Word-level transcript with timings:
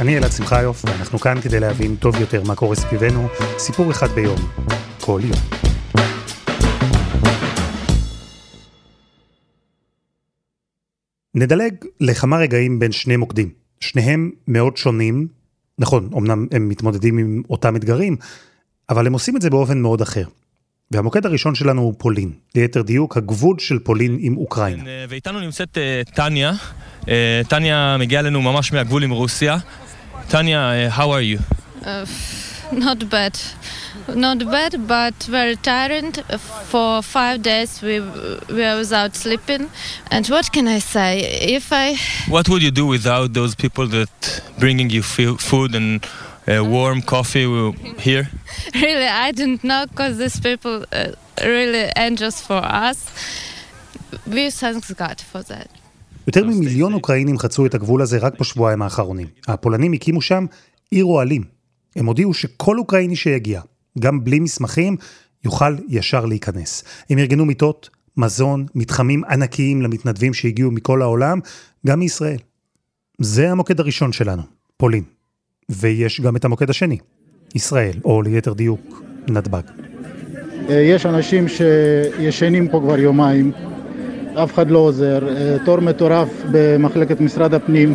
אני 0.00 0.18
אלעד 0.18 0.32
שמחיוף, 0.32 0.84
ואנחנו 0.84 1.18
כאן 1.18 1.40
כדי 1.40 1.60
להבין 1.60 1.96
טוב 1.96 2.20
יותר 2.20 2.42
מה 2.42 2.54
קורה 2.54 2.76
סביבנו, 2.76 3.28
סיפור 3.58 3.90
אחד 3.90 4.06
ביום, 4.10 4.38
כל 5.00 5.20
יום. 5.24 5.40
נדלג 11.34 11.74
לכמה 12.00 12.36
רגעים 12.36 12.78
בין 12.78 12.92
שני 12.92 13.16
מוקדים, 13.16 13.50
שניהם 13.80 14.30
מאוד 14.48 14.76
שונים, 14.76 15.28
נכון, 15.78 16.10
אמנם 16.16 16.46
הם 16.52 16.68
מתמודדים 16.68 17.18
עם 17.18 17.42
אותם 17.50 17.76
אתגרים, 17.76 18.16
אבל 18.90 19.06
הם 19.06 19.12
עושים 19.12 19.36
את 19.36 19.42
זה 19.42 19.50
באופן 19.50 19.78
מאוד 19.78 20.00
אחר. 20.00 20.24
והמוקד 20.90 21.26
הראשון 21.26 21.54
שלנו 21.54 21.82
הוא 21.82 21.94
פולין, 21.98 22.32
ליתר 22.54 22.82
דיוק 22.82 23.16
הגבול 23.16 23.58
של 23.58 23.78
פולין 23.78 24.16
עם 24.20 24.36
אוקראינה. 24.36 24.84
כן, 24.84 25.06
ואיתנו 25.08 25.40
נמצאת 25.40 25.78
טניה, 26.14 26.52
טניה 27.48 27.96
מגיעה 27.98 28.20
אלינו 28.20 28.42
ממש 28.42 28.72
מהגבול 28.72 29.02
עם 29.02 29.10
רוסיה. 29.10 29.56
Tanya, 30.28 30.58
uh, 30.58 30.90
how 30.90 31.10
are 31.10 31.22
you? 31.22 31.38
Uh, 31.82 32.04
not 32.70 33.08
bad, 33.08 33.38
not 34.14 34.38
bad, 34.50 34.86
but 34.86 35.14
very 35.24 35.56
tired. 35.56 36.22
For 36.66 37.00
five 37.02 37.40
days 37.40 37.80
we 37.80 38.00
were 38.00 38.76
without 38.76 39.16
sleeping, 39.16 39.70
and 40.10 40.26
what 40.28 40.52
can 40.52 40.68
I 40.68 40.80
say? 40.80 41.20
If 41.54 41.72
I 41.72 41.96
what 42.28 42.46
would 42.50 42.62
you 42.62 42.70
do 42.70 42.84
without 42.86 43.32
those 43.32 43.54
people 43.54 43.86
that 43.86 44.42
bringing 44.58 44.90
you 44.90 45.02
food 45.02 45.74
and 45.74 46.06
uh, 46.46 46.62
warm 46.62 47.00
coffee 47.00 47.46
here? 47.98 48.28
really, 48.74 49.06
I 49.08 49.32
don't 49.32 49.64
know 49.64 49.86
because 49.86 50.18
these 50.18 50.38
people 50.40 50.84
uh, 50.92 51.12
really 51.42 51.90
angels 51.96 52.42
for 52.42 52.60
us. 52.62 52.98
We 54.26 54.50
thank 54.50 54.94
God 54.94 55.22
for 55.22 55.42
that. 55.44 55.70
יותר 56.28 56.44
ממיליון 56.44 56.92
אוקראינים 56.92 57.38
חצו 57.38 57.66
את 57.66 57.74
הגבול 57.74 58.02
הזה 58.02 58.18
רק 58.18 58.40
בשבועיים 58.40 58.82
האחרונים. 58.82 59.26
הפולנים 59.46 59.92
הקימו 59.92 60.20
שם 60.20 60.46
עיר 60.90 61.04
אוהלים. 61.04 61.44
הם 61.96 62.06
הודיעו 62.06 62.34
שכל 62.34 62.78
אוקראיני 62.78 63.16
שיגיע, 63.16 63.60
גם 63.98 64.24
בלי 64.24 64.40
מסמכים, 64.40 64.96
יוכל 65.44 65.76
ישר 65.88 66.24
להיכנס. 66.24 66.84
הם 67.10 67.18
ארגנו 67.18 67.44
מיטות, 67.44 67.90
מזון, 68.16 68.66
מתחמים 68.74 69.24
ענקיים 69.24 69.82
למתנדבים 69.82 70.34
שהגיעו 70.34 70.70
מכל 70.70 71.02
העולם, 71.02 71.40
גם 71.86 71.98
מישראל. 71.98 72.38
זה 73.18 73.50
המוקד 73.50 73.80
הראשון 73.80 74.12
שלנו, 74.12 74.42
פולין. 74.76 75.04
ויש 75.68 76.20
גם 76.20 76.36
את 76.36 76.44
המוקד 76.44 76.70
השני, 76.70 76.98
ישראל, 77.54 77.96
או 78.04 78.22
ליתר 78.22 78.52
דיוק, 78.52 79.02
נתב"ג. 79.28 79.62
יש 80.68 81.06
אנשים 81.06 81.48
שישנים 81.48 82.68
פה 82.68 82.80
כבר 82.80 82.98
יומיים, 82.98 83.52
אף 84.42 84.54
אחד 84.54 84.70
לא 84.70 84.78
עוזר, 84.78 85.18
תור 85.64 85.80
מטורף 85.80 86.28
במחלקת 86.52 87.20
משרד 87.20 87.54
הפנים, 87.54 87.94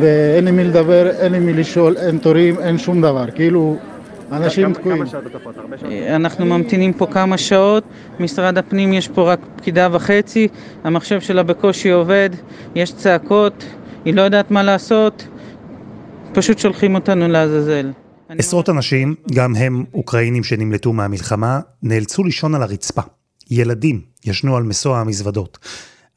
ואין 0.00 0.44
לי 0.44 0.50
מי 0.50 0.64
לדבר, 0.64 1.10
אין 1.10 1.32
לי 1.32 1.38
מי 1.38 1.52
לשאול, 1.52 1.96
אין 1.96 2.18
תורים, 2.18 2.58
אין 2.58 2.78
שום 2.78 3.02
דבר, 3.02 3.24
כאילו 3.34 3.76
אנשים 4.32 4.72
תקועים. 4.72 5.02
אנחנו 6.08 6.46
ממתינים 6.46 6.92
פה 6.92 7.06
כמה 7.06 7.38
שעות, 7.38 7.84
משרד 8.20 8.58
הפנים 8.58 8.92
יש 8.92 9.08
פה 9.08 9.32
רק 9.32 9.40
פקידה 9.56 9.88
וחצי, 9.92 10.48
המחשב 10.84 11.20
שלה 11.20 11.42
בקושי 11.42 11.90
עובד, 11.90 12.30
יש 12.74 12.92
צעקות, 12.92 13.64
היא 14.04 14.14
לא 14.14 14.22
יודעת 14.22 14.50
מה 14.50 14.62
לעשות, 14.62 15.28
פשוט 16.32 16.58
שולחים 16.58 16.94
אותנו 16.94 17.28
לעזאזל. 17.28 17.90
עשרות 18.38 18.68
אנשים, 18.68 19.14
גם 19.34 19.56
הם 19.56 19.84
אוקראינים 19.94 20.44
שנמלטו 20.44 20.92
מהמלחמה, 20.92 21.60
נאלצו 21.82 22.24
לישון 22.24 22.54
על 22.54 22.62
הרצפה. 22.62 23.02
ילדים 23.50 24.00
ישנו 24.24 24.56
על 24.56 24.62
מסוע 24.62 24.98
המזוודות. 24.98 25.58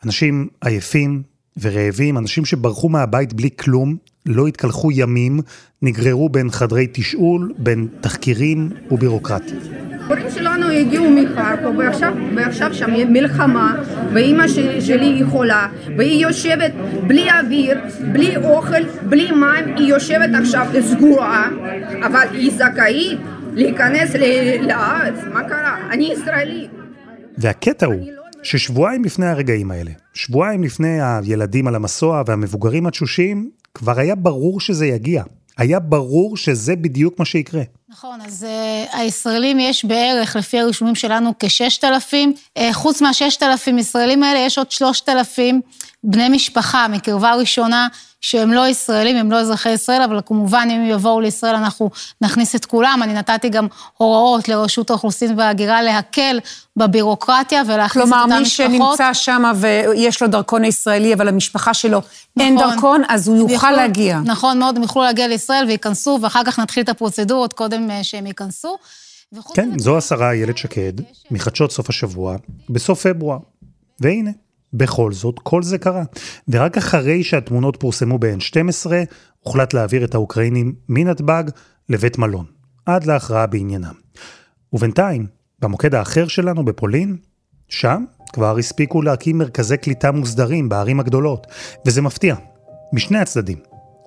אנשים 0.05 0.47
עייפים 0.61 1.23
ורעבים, 1.61 2.17
אנשים 2.17 2.45
שברחו 2.45 2.89
מהבית 2.89 3.33
בלי 3.33 3.49
כלום, 3.59 3.95
לא 4.25 4.47
התקלחו 4.47 4.91
ימים, 4.91 5.39
נגררו 5.81 6.29
בין 6.29 6.51
חדרי 6.51 6.87
תשאול, 6.91 7.53
בין 7.57 7.87
תחקירים 8.01 8.69
ובירוקרטיה. 8.91 9.55
ההורים 10.05 10.31
שלנו 10.31 10.69
הגיעו 10.69 11.11
מחרקוב, 11.11 11.77
ועכשיו, 11.77 12.13
ועכשיו 12.35 12.73
שם 12.73 12.91
מלחמה, 13.13 13.75
ואימא 14.13 14.47
שלי, 14.79 15.05
היא 15.05 15.25
חולה, 15.25 15.67
והיא 15.97 16.23
יושבת 16.23 16.71
בלי 17.07 17.27
אוויר, 17.31 17.77
בלי 18.11 18.37
אוכל, 18.37 18.83
בלי 19.09 19.31
מים, 19.31 19.75
היא 19.75 19.87
יושבת 19.87 20.29
עכשיו 20.41 20.67
סגורה, 20.81 21.49
אבל 22.05 22.27
היא 22.31 22.51
זכאית 22.51 23.19
להיכנס 23.53 24.15
לארץ, 24.61 25.15
מה 25.33 25.43
קרה? 25.43 25.77
אני 25.91 26.13
ישראלי. 26.13 26.67
והקטע 27.37 27.85
הוא 27.85 28.07
ששבועיים 28.43 29.03
לפני 29.03 29.25
הרגעים 29.25 29.71
האלה, 29.71 29.91
שבועיים 30.13 30.63
לפני 30.63 31.01
הילדים 31.01 31.67
על 31.67 31.75
המסוע 31.75 32.23
והמבוגרים 32.25 32.87
התשושים, 32.87 33.49
כבר 33.73 33.99
היה 33.99 34.15
ברור 34.15 34.59
שזה 34.59 34.85
יגיע. 34.85 35.23
היה 35.57 35.79
ברור 35.79 36.37
שזה 36.37 36.75
בדיוק 36.75 37.19
מה 37.19 37.25
שיקרה. 37.25 37.61
נכון, 37.89 38.21
אז 38.21 38.45
uh, 38.45 38.97
הישראלים 38.97 39.59
יש 39.59 39.85
בערך, 39.85 40.35
לפי 40.35 40.59
הרישומים 40.59 40.95
שלנו, 40.95 41.33
כ-6,000. 41.39 42.13
Uh, 42.59 42.61
חוץ 42.73 43.01
מה-6,000 43.01 43.79
ישראלים 43.79 44.23
האלה, 44.23 44.39
יש 44.39 44.57
עוד 44.57 44.71
3,000 44.71 45.61
בני 46.05 46.29
משפחה 46.29 46.87
מקרבה 46.87 47.33
ראשונה, 47.35 47.87
שהם 48.21 48.53
לא 48.53 48.67
ישראלים, 48.67 49.15
הם 49.17 49.31
לא 49.31 49.39
אזרחי 49.39 49.69
ישראל, 49.69 50.01
אבל 50.01 50.19
כמובן, 50.25 50.67
אם 50.71 50.79
הם 50.81 50.85
יבואו 50.89 51.21
לישראל, 51.21 51.55
אנחנו 51.55 51.89
נכניס 52.21 52.55
את 52.55 52.65
כולם. 52.65 52.99
אני 53.03 53.13
נתתי 53.13 53.49
גם 53.49 53.67
הוראות 53.97 54.47
לרשות 54.47 54.89
האוכלוסין 54.89 55.39
וההגירה 55.39 55.81
להקל 55.81 56.39
בבירוקרטיה 56.77 57.61
ולהכניס 57.67 58.07
את 58.07 58.13
אותם 58.13 58.21
כלומר, 58.23 58.41
משפחות. 58.41 58.69
מי 58.71 58.77
שנמצא 58.77 59.13
שם 59.13 59.43
ויש 59.55 60.21
לו 60.21 60.27
דרכון 60.27 60.65
ישראלי, 60.65 61.13
אבל 61.13 61.27
למשפחה 61.27 61.73
שלו 61.73 62.01
אין 62.39 62.55
נכון. 62.55 62.69
דרכון, 62.69 63.01
אז 63.09 63.27
הוא 63.27 63.37
יוכל 63.37 63.51
ויכול- 63.51 63.71
להגיע. 63.71 64.19
נכון 64.25 64.59
מאוד, 64.59 64.75
הם 64.77 64.83
יוכלו 64.83 65.03
להגיע 65.03 65.27
לישראל 65.27 65.65
וייכנסו, 65.67 66.19
ואחר 66.21 66.43
כך 66.45 66.59
נתחיל 66.59 66.83
את 66.83 66.89
הפרוצדורות 66.89 67.53
קודם 67.53 67.91
אה, 67.91 68.03
שהם 68.03 68.27
ייכנסו. 68.27 68.77
כן, 69.53 69.79
זו 69.79 69.97
השרה 69.97 70.31
איילת 70.31 70.57
שקד, 70.57 70.93
מחדשות 71.31 71.71
סוף 71.71 71.89
השבוע, 71.89 72.35
בסוף 72.69 73.07
פברואר. 73.07 73.37
והנה, 73.99 74.31
בכל 74.77 75.11
זאת, 75.11 75.39
כל 75.43 75.63
זה 75.63 75.77
קרה. 75.77 76.03
ורק 76.47 76.77
אחרי 76.77 77.23
שהתמונות 77.23 77.77
פורסמו 77.79 78.19
ב-N12, 78.19 78.91
הוחלט 79.39 79.73
להעביר 79.73 80.05
את 80.05 80.15
האוקראינים 80.15 80.73
מנתב"ג 80.89 81.43
לבית 81.89 82.17
מלון, 82.17 82.45
עד 82.85 83.05
להכרעה 83.05 83.47
בעניינם. 83.47 83.93
ובינתיים, 84.73 85.27
במוקד 85.59 85.95
האחר 85.95 86.27
שלנו, 86.27 86.65
בפולין, 86.65 87.17
שם 87.69 88.05
כבר 88.33 88.57
הספיקו 88.57 89.01
להקים 89.01 89.37
מרכזי 89.37 89.77
קליטה 89.77 90.11
מוסדרים 90.11 90.69
בערים 90.69 90.99
הגדולות, 90.99 91.47
וזה 91.85 92.01
מפתיע, 92.01 92.35
משני 92.93 93.17
הצדדים. 93.17 93.57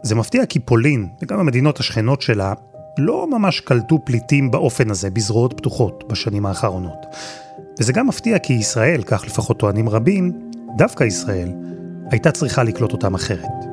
זה 0.03 0.15
מפתיע 0.15 0.47
כי 0.47 0.59
פולין, 0.59 1.06
וגם 1.23 1.41
המדינות 1.41 1.81
השכנות 1.81 2.23
שלה, 2.23 2.53
לא 2.99 3.31
ממש 3.31 3.61
קלטו 3.61 3.99
פליטים 4.05 4.50
באופן 4.50 4.91
הזה 4.91 5.11
בזרועות 5.11 5.55
פתוחות 5.56 6.05
בשנים 6.09 6.47
האחרונות. 6.47 7.06
וזה 7.81 7.93
גם 7.93 8.06
מפתיע 8.06 8.39
כי 8.39 8.53
ישראל, 8.53 9.03
כך 9.03 9.25
לפחות 9.27 9.59
טוענים 9.59 9.89
רבים, 9.89 10.50
דווקא 10.77 11.05
ישראל, 11.05 11.49
הייתה 12.11 12.33
צריכה 12.33 12.62
לקלוט 12.62 12.93
אותם 12.93 13.15
אחרת. 13.15 13.69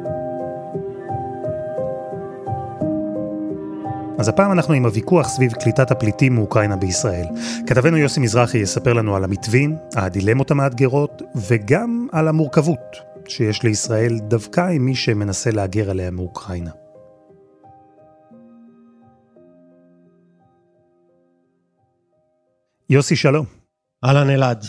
אז 4.19 4.27
הפעם 4.27 4.51
אנחנו 4.51 4.73
עם 4.73 4.85
הוויכוח 4.85 5.27
סביב 5.27 5.53
קליטת 5.53 5.91
הפליטים 5.91 6.35
מאוקראינה 6.35 6.75
בישראל. 6.75 7.25
כתבנו 7.67 7.97
יוסי 7.97 8.19
מזרחי 8.19 8.57
יספר 8.57 8.93
לנו 8.93 9.15
על 9.15 9.23
המתווים, 9.23 9.75
הדילמות 9.95 10.51
המאתגרות, 10.51 11.21
וגם 11.35 12.07
על 12.11 12.27
המורכבות 12.27 12.95
שיש 13.27 13.63
לישראל 13.63 14.19
דווקא 14.19 14.61
עם 14.61 14.85
מי 14.85 14.95
שמנסה 14.95 15.51
להגר 15.51 15.89
עליה 15.89 16.11
מאוקראינה. 16.11 16.71
יוסי, 22.89 23.15
שלום. 23.15 23.45
אהלן 24.05 24.29
אלעד. 24.29 24.65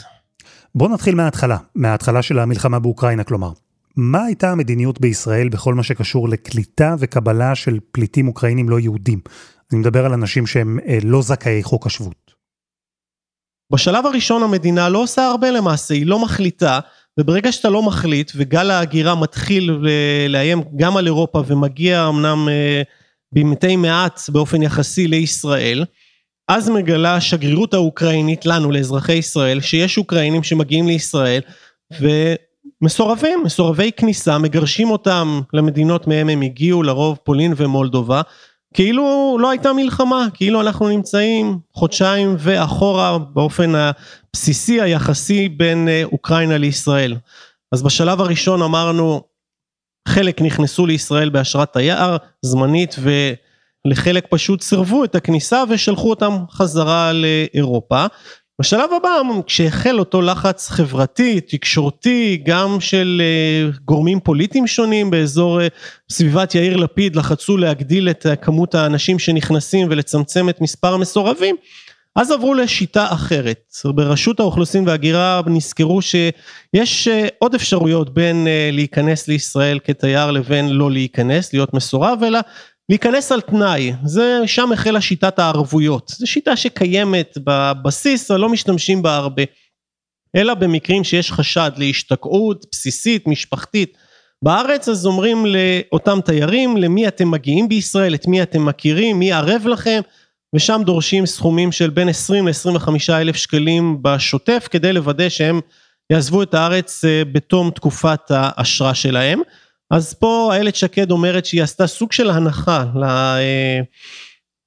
בואו 0.76 0.94
נתחיל 0.94 1.14
מההתחלה, 1.14 1.56
מההתחלה 1.74 2.22
של 2.22 2.38
המלחמה 2.38 2.78
באוקראינה, 2.78 3.24
כלומר. 3.24 3.50
מה 3.96 4.24
הייתה 4.24 4.50
המדיניות 4.50 5.00
בישראל 5.00 5.48
בכל 5.48 5.74
מה 5.74 5.82
שקשור 5.82 6.28
לקליטה 6.28 6.94
וקבלה 6.98 7.54
של 7.54 7.78
פליטים 7.92 8.28
אוקראינים 8.28 8.68
לא 8.68 8.80
יהודים? 8.80 9.20
אני 9.72 9.80
מדבר 9.80 10.04
על 10.06 10.12
אנשים 10.12 10.46
שהם 10.46 10.78
אה, 10.88 10.98
לא 11.02 11.22
זכאי 11.22 11.62
חוק 11.62 11.86
השבות. 11.86 12.34
בשלב 13.72 14.06
הראשון 14.06 14.42
המדינה 14.42 14.88
לא 14.88 15.02
עושה 15.02 15.26
הרבה 15.26 15.50
למעשה, 15.50 15.94
היא 15.94 16.06
לא 16.06 16.18
מחליטה, 16.18 16.80
וברגע 17.20 17.52
שאתה 17.52 17.68
לא 17.68 17.82
מחליט 17.82 18.32
וגל 18.36 18.70
ההגירה 18.70 19.14
מתחיל 19.14 19.72
ל- 19.72 20.26
לאיים 20.28 20.62
גם 20.76 20.96
על 20.96 21.06
אירופה 21.06 21.42
ומגיע 21.46 22.08
אמנם 22.08 22.48
אה, 22.48 22.82
במתי 23.32 23.76
מעט 23.76 24.20
באופן 24.28 24.62
יחסי 24.62 25.06
לישראל, 25.06 25.84
אז 26.48 26.68
מגלה 26.68 27.16
השגרירות 27.16 27.74
האוקראינית 27.74 28.46
לנו, 28.46 28.70
לאזרחי 28.70 29.12
ישראל, 29.12 29.60
שיש 29.60 29.98
אוקראינים 29.98 30.42
שמגיעים 30.42 30.86
לישראל 30.86 31.40
ומסורבים, 32.82 33.42
מסורבי 33.44 33.92
כניסה, 33.92 34.38
מגרשים 34.38 34.90
אותם 34.90 35.40
למדינות 35.52 36.06
מהם 36.06 36.28
הם 36.28 36.42
הגיעו, 36.42 36.82
לרוב 36.82 37.18
פולין 37.24 37.54
ומולדובה, 37.56 38.22
כאילו 38.74 39.36
לא 39.40 39.50
הייתה 39.50 39.72
מלחמה, 39.72 40.26
כאילו 40.34 40.60
אנחנו 40.60 40.88
נמצאים 40.88 41.58
חודשיים 41.72 42.36
ואחורה 42.38 43.18
באופן 43.18 43.72
הבסיסי 43.74 44.80
היחסי 44.80 45.48
בין 45.48 45.88
אה, 45.88 46.02
אוקראינה 46.04 46.58
לישראל. 46.58 47.16
אז 47.72 47.82
בשלב 47.82 48.20
הראשון 48.20 48.62
אמרנו, 48.62 49.22
חלק 50.08 50.42
נכנסו 50.42 50.86
לישראל 50.86 51.28
באשרת 51.28 51.72
תייר 51.72 52.16
זמנית 52.42 52.96
ולחלק 53.86 54.26
פשוט 54.30 54.62
סירבו 54.62 55.04
את 55.04 55.14
הכניסה 55.14 55.62
ושלחו 55.68 56.10
אותם 56.10 56.36
חזרה 56.50 57.12
לאירופה. 57.12 58.06
בשלב 58.60 58.90
הבא 58.96 59.20
כשהחל 59.46 59.98
אותו 59.98 60.22
לחץ 60.22 60.68
חברתי, 60.68 61.40
תקשורתי, 61.40 62.42
גם 62.44 62.80
של 62.80 63.22
אה, 63.24 63.70
גורמים 63.84 64.20
פוליטיים 64.20 64.66
שונים 64.66 65.10
באזור 65.10 65.60
אה, 65.60 65.66
סביבת 66.12 66.54
יאיר 66.54 66.76
לפיד 66.76 67.16
לחצו 67.16 67.56
להגדיל 67.56 68.10
את 68.10 68.26
כמות 68.42 68.74
האנשים 68.74 69.18
שנכנסים 69.18 69.86
ולצמצם 69.90 70.48
את 70.48 70.60
מספר 70.60 70.94
המסורבים, 70.94 71.56
אז 72.16 72.30
עברו 72.30 72.54
לשיטה 72.54 73.06
אחרת. 73.12 73.72
ברשות 73.84 74.40
האוכלוסין 74.40 74.88
וההגירה 74.88 75.40
נזכרו 75.46 76.02
שיש 76.02 77.08
אה, 77.08 77.26
עוד 77.38 77.54
אפשרויות 77.54 78.14
בין 78.14 78.46
להיכנס 78.72 79.28
לישראל 79.28 79.78
כתייר 79.84 80.30
לבין 80.30 80.68
לא 80.68 80.90
להיכנס, 80.90 81.52
להיות 81.52 81.74
מסורב, 81.74 82.22
אלא 82.26 82.38
להיכנס 82.88 83.32
על 83.32 83.40
תנאי, 83.40 83.92
זה 84.04 84.40
שם 84.46 84.72
החלה 84.72 85.00
שיטת 85.00 85.38
הערבויות, 85.38 86.12
זו 86.18 86.26
שיטה 86.26 86.56
שקיימת 86.56 87.38
בבסיס 87.44 88.30
אבל 88.30 88.40
לא 88.40 88.48
משתמשים 88.48 89.02
בה 89.02 89.16
הרבה, 89.16 89.42
אלא 90.36 90.54
במקרים 90.54 91.04
שיש 91.04 91.32
חשד 91.32 91.70
להשתקעות 91.76 92.66
בסיסית, 92.72 93.26
משפחתית. 93.26 93.98
בארץ, 94.42 94.88
אז 94.88 95.06
אומרים 95.06 95.46
לאותם 95.46 96.18
תיירים 96.24 96.76
למי 96.76 97.08
אתם 97.08 97.30
מגיעים 97.30 97.68
בישראל, 97.68 98.14
את 98.14 98.26
מי 98.26 98.42
אתם 98.42 98.66
מכירים, 98.66 99.18
מי 99.18 99.32
ערב 99.32 99.66
לכם, 99.66 100.00
ושם 100.54 100.80
דורשים 100.84 101.26
סכומים 101.26 101.72
של 101.72 101.90
בין 101.90 102.08
20 102.08 102.48
ל-25 102.48 102.88
אלף 103.10 103.36
שקלים 103.36 103.98
בשוטף 104.02 104.68
כדי 104.70 104.92
לוודא 104.92 105.28
שהם 105.28 105.60
יעזבו 106.12 106.42
את 106.42 106.54
הארץ 106.54 107.04
אה, 107.04 107.22
בתום 107.32 107.70
תקופת 107.70 108.20
האשרה 108.30 108.94
שלהם. 108.94 109.40
אז 109.90 110.14
פה 110.14 110.50
איילת 110.52 110.76
שקד 110.76 111.10
אומרת 111.10 111.46
שהיא 111.46 111.62
עשתה 111.62 111.86
סוג 111.86 112.12
של 112.12 112.30
הנחה 112.30 112.84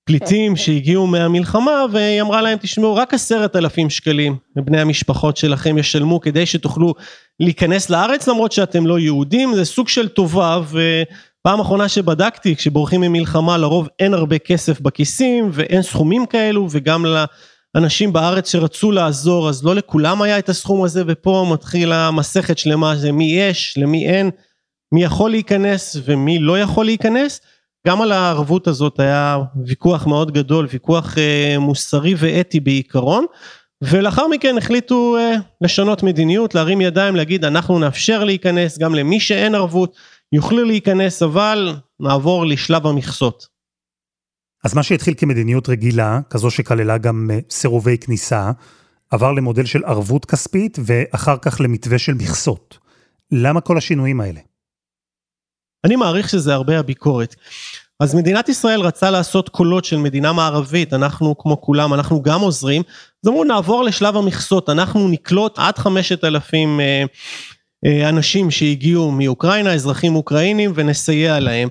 לפליטים 0.10 0.56
שהגיעו 0.56 1.07
מהמלחמה 1.07 1.86
והיא 1.92 2.21
אמרה 2.21 2.42
להם 2.42 2.57
תשמעו 2.62 2.95
רק 2.95 3.13
עשרת 3.13 3.56
אלפים 3.56 3.89
שקלים 3.89 4.38
בני 4.56 4.81
המשפחות 4.81 5.38
שלכם 5.38 5.77
ישלמו 5.77 6.19
כדי 6.19 6.45
שתוכלו 6.45 6.94
להיכנס 7.39 7.89
לארץ 7.89 8.27
למרות 8.27 8.51
שאתם 8.51 8.88
לא 8.88 9.00
יהודים. 9.00 9.56
זה 9.56 9.66
סוג 9.66 9.88
של 9.88 10.07
טובה 10.07 10.60
ופעם 10.69 11.60
אחרונה 11.60 11.89
שבדקתי 11.89 12.56
כשבורחים 12.56 13.01
ממלחמה 13.01 13.57
לרוב 13.57 13.88
אין 14.00 14.13
הרבה 14.13 14.38
כסף 14.38 14.81
בכיסים 14.81 15.50
ואין 15.54 15.81
סכומים 15.81 16.25
כאלו 16.25 16.68
וגם 16.71 17.06
לאנשים 17.75 18.13
בארץ 18.13 18.51
שרצו 18.51 18.92
לעזור 18.92 19.50
אז 19.50 19.63
לא 19.63 19.75
לכולם 19.75 20.21
היה 20.21 20.39
את 20.39 20.50
הסכום 20.50 20.83
הזה 20.83 21.04
ופה 21.07 21.48
מתחילה 21.54 22.12
מסכת 22.12 22.57
שלמה 22.57 22.95
זה 22.95 23.12
מי 23.12 23.25
יש 23.25 23.74
למי 23.77 24.07
אין 24.07 24.31
מי 24.91 25.03
יכול 25.03 25.31
להיכנס 25.31 25.97
ומי 26.06 26.39
לא 26.39 26.59
יכול 26.59 26.86
להיכנס. 26.86 27.41
גם 27.88 28.01
על 28.01 28.12
הערבות 28.12 28.68
הזאת 28.68 29.00
היה 29.00 29.38
ויכוח 29.65 30.07
מאוד 30.07 30.31
גדול, 30.31 30.68
ויכוח 30.71 31.18
אה, 31.18 31.59
מוסרי 31.59 32.13
ואתי 32.18 32.59
בעיקרון, 32.59 33.25
ולאחר 33.83 34.27
מכן 34.27 34.57
החליטו 34.57 35.18
אה, 35.18 35.36
לשנות 35.62 36.03
מדיניות, 36.03 36.56
להרים 36.56 36.81
ידיים, 36.81 37.15
להגיד 37.15 37.45
אנחנו 37.45 37.80
נאפשר 37.80 38.24
להיכנס, 38.24 38.77
גם 38.77 38.95
למי 38.95 39.19
שאין 39.19 39.56
ערבות 39.56 39.95
יוכלו 40.31 40.63
להיכנס, 40.63 41.24
אבל 41.24 41.75
נעבור 42.00 42.45
לשלב 42.45 42.88
המכסות. 42.88 43.47
אז 44.63 44.74
מה 44.74 44.83
שהתחיל 44.83 45.13
כמדיניות 45.18 45.69
רגילה, 45.69 46.19
כזו 46.30 46.51
שכללה 46.51 46.97
גם 46.97 47.30
אה, 47.33 47.39
סירובי 47.50 47.97
כניסה, 47.97 48.51
עבר 49.12 49.31
למודל 49.31 49.65
של 49.65 49.83
ערבות 49.85 50.25
כספית 50.25 50.80
ואחר 50.85 51.38
כך 51.38 51.62
למתווה 51.62 51.97
של 51.97 52.13
מכסות. 52.13 52.77
למה 53.31 53.62
כל 53.62 53.77
השינויים 53.77 54.21
האלה? 54.21 54.39
אני 55.85 55.95
מעריך 55.95 56.29
שזה 56.29 56.53
הרבה 56.53 56.79
הביקורת. 56.79 57.35
אז 57.99 58.15
מדינת 58.15 58.49
ישראל 58.49 58.81
רצה 58.81 59.11
לעשות 59.11 59.49
קולות 59.49 59.85
של 59.85 59.97
מדינה 59.97 60.33
מערבית, 60.33 60.93
אנחנו 60.93 61.37
כמו 61.37 61.61
כולם, 61.61 61.93
אנחנו 61.93 62.21
גם 62.21 62.41
עוזרים, 62.41 62.81
אז 63.23 63.29
אמרו 63.29 63.43
נעבור 63.43 63.83
לשלב 63.83 64.17
המכסות, 64.17 64.69
אנחנו 64.69 65.07
נקלוט 65.07 65.59
עד 65.59 65.77
חמשת 65.77 66.23
אלפים 66.23 66.79
אה, 66.79 67.03
אה, 67.85 68.09
אנשים 68.09 68.51
שהגיעו 68.51 69.11
מאוקראינה, 69.11 69.73
אזרחים 69.73 70.15
אוקראינים, 70.15 70.71
ונסייע 70.75 71.39
להם. 71.39 71.69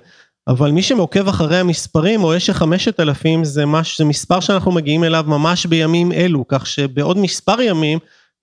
אבל 0.49 0.71
מי 0.71 0.83
שמעוקב 0.83 1.29
אחרי 1.29 1.59
המספרים 1.59 2.23
רואה 2.23 2.41
שחמשת 2.41 3.01
אלפים 3.01 3.45
זה, 3.45 3.67
מש, 3.67 3.99
זה 3.99 4.05
מספר 4.05 4.41
שאנחנו 4.41 4.73
מגיעים 4.73 5.05
אליו 5.05 5.25
ממש 5.27 5.67
בימים 5.67 6.13
אלו, 6.13 6.45
כך 6.49 6.67
שבעוד 6.67 7.19
מספר 7.19 7.61
ימים 7.61 7.99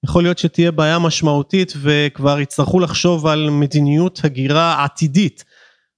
יכול 0.06 0.24
להיות 0.24 0.38
שתהיה 0.38 0.72
בעיה 0.72 1.00
משמעותית 1.00 1.74
וכבר 1.82 2.40
יצטרכו 2.40 2.80
לחשוב 2.80 3.28
על 3.28 3.50
מדיניות 3.50 4.22
הגירה 4.24 4.84
עתידית. 4.84 5.44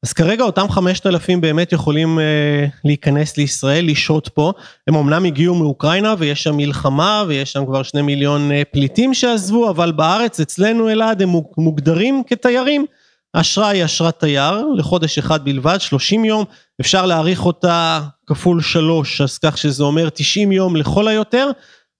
אז 0.03 0.13
כרגע 0.13 0.43
אותם 0.43 0.69
5,000 0.69 1.41
באמת 1.41 1.71
יכולים 1.71 2.19
אה, 2.19 2.65
להיכנס 2.85 3.37
לישראל, 3.37 3.85
לשהות 3.85 4.27
פה. 4.27 4.53
הם 4.87 4.95
אמנם 4.95 5.25
הגיעו 5.25 5.55
מאוקראינה 5.55 6.15
ויש 6.17 6.43
שם 6.43 6.57
מלחמה 6.57 7.23
ויש 7.27 7.51
שם 7.51 7.65
כבר 7.65 7.83
שני 7.83 8.01
מיליון 8.01 8.51
אה, 8.51 8.61
פליטים 8.71 9.13
שעזבו, 9.13 9.69
אבל 9.69 9.91
בארץ 9.91 10.39
אצלנו 10.39 10.89
אלעד 10.89 11.21
הם 11.21 11.29
מוגדרים 11.57 12.23
כתיירים. 12.27 12.85
האשרה 13.33 13.69
היא 13.69 13.85
אשרת 13.85 14.19
תייר 14.19 14.65
לחודש 14.75 15.17
אחד 15.17 15.45
בלבד, 15.45 15.77
30 15.79 16.25
יום, 16.25 16.45
אפשר 16.81 17.05
להאריך 17.05 17.45
אותה 17.45 18.01
כפול 18.27 18.61
שלוש, 18.61 19.21
אז 19.21 19.37
כך 19.37 19.57
שזה 19.57 19.83
אומר 19.83 20.09
90 20.09 20.51
יום 20.51 20.75
לכל 20.75 21.07
היותר. 21.07 21.51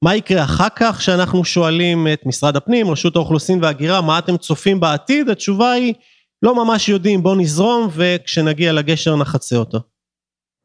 מה 0.02 0.16
יקרה 0.16 0.44
אחר 0.44 0.68
כך 0.76 1.02
שאנחנו 1.02 1.46
שואלים 1.46 2.08
את 2.14 2.26
משרד 2.26 2.56
הפנים, 2.56 2.92
רשות 2.92 3.16
האוכלוסין 3.16 3.64
וההגירה, 3.64 4.02
מה 4.02 4.20
אתם 4.20 4.38
צופים 4.38 4.80
בעתיד? 4.80 5.30
התשובה 5.30 5.72
היא 5.72 5.94
לא 6.44 6.66
ממש 6.66 6.90
יודעים, 6.90 7.24
בוא 7.24 7.36
נזרום, 7.36 7.90
וכשנגיע 7.94 8.74
לגשר 8.74 9.16
נחצה 9.16 9.56
אותו. 9.56 9.80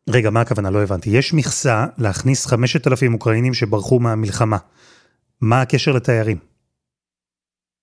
רגע, 0.09 0.31
מה 0.31 0.41
הכוונה? 0.41 0.71
לא 0.71 0.83
הבנתי. 0.83 1.11
יש 1.11 1.35
מכסה 1.35 1.87
להכניס 1.99 2.47
5,000 2.47 3.15
אוקראינים 3.15 3.55
שברחו 3.55 4.01
מהמלחמה. 4.01 4.57
מה 5.41 5.61
הקשר 5.61 5.93
לתיירים? 5.93 6.52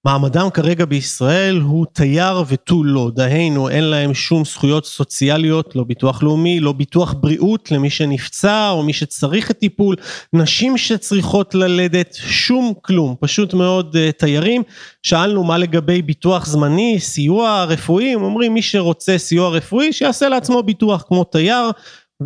מעמדם 0.05 0.47
כרגע 0.53 0.85
בישראל 0.85 1.59
הוא 1.61 1.85
תייר 1.93 2.43
ותו 2.47 2.83
לא, 2.83 3.11
דהיינו 3.15 3.69
אין 3.69 3.83
להם 3.83 4.13
שום 4.13 4.45
זכויות 4.45 4.85
סוציאליות, 4.85 5.75
לא 5.75 5.83
ביטוח 5.83 6.23
לאומי, 6.23 6.59
לא 6.59 6.71
ביטוח 6.71 7.13
בריאות 7.13 7.71
למי 7.71 7.89
שנפצע 7.89 8.69
או 8.69 8.83
מי 8.83 8.93
שצריך 8.93 9.51
את 9.51 9.59
טיפול, 9.59 9.95
נשים 10.33 10.77
שצריכות 10.77 11.55
ללדת, 11.55 12.17
שום 12.21 12.73
כלום, 12.81 13.15
פשוט 13.19 13.53
מאוד 13.53 13.95
uh, 13.95 14.11
תיירים. 14.11 14.63
שאלנו 15.03 15.43
מה 15.43 15.57
לגבי 15.57 16.01
ביטוח 16.01 16.45
זמני, 16.45 16.99
סיוע 16.99 17.63
רפואי, 17.63 18.13
הם 18.13 18.23
אומרים 18.23 18.53
מי 18.53 18.61
שרוצה 18.61 19.17
סיוע 19.17 19.49
רפואי 19.49 19.93
שיעשה 19.93 20.29
לעצמו 20.29 20.63
ביטוח 20.63 21.03
כמו 21.07 21.23
תייר. 21.23 21.71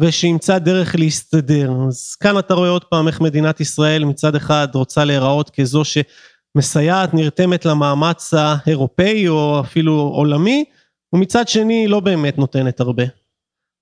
ושימצא 0.01 0.57
דרך 0.57 0.95
להסתדר. 0.95 1.71
אז 1.87 2.15
כאן 2.15 2.39
אתה 2.39 2.53
רואה 2.53 2.69
עוד 2.69 2.83
פעם 2.83 3.07
איך 3.07 3.21
מדינת 3.21 3.61
ישראל 3.61 4.05
מצד 4.05 4.35
אחד 4.35 4.67
רוצה 4.73 5.05
להיראות 5.05 5.49
כזו 5.49 5.85
ש... 5.85 5.97
מסייעת, 6.55 7.13
נרתמת 7.13 7.65
למאמץ 7.65 8.33
האירופאי 8.33 9.27
או 9.27 9.59
אפילו 9.59 9.93
עולמי, 9.93 10.65
ומצד 11.13 11.47
שני 11.47 11.87
לא 11.87 11.99
באמת 11.99 12.37
נותנת 12.37 12.79
הרבה. 12.79 13.03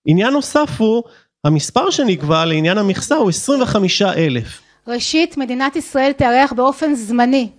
עניין 0.08 0.34
נוסף 0.34 0.70
הוא, 0.78 1.04
המספר 1.44 1.90
שנקבע 1.90 2.46
לעניין 2.46 2.78
המכסה 2.78 3.16
הוא 3.16 3.30
25 3.30 4.02
אלף. 4.02 4.62
ראשית, 4.88 5.38
מדינת 5.38 5.76
ישראל 5.76 6.12
תארח 6.12 6.54
באופן 6.54 6.96
זמני 6.96 7.50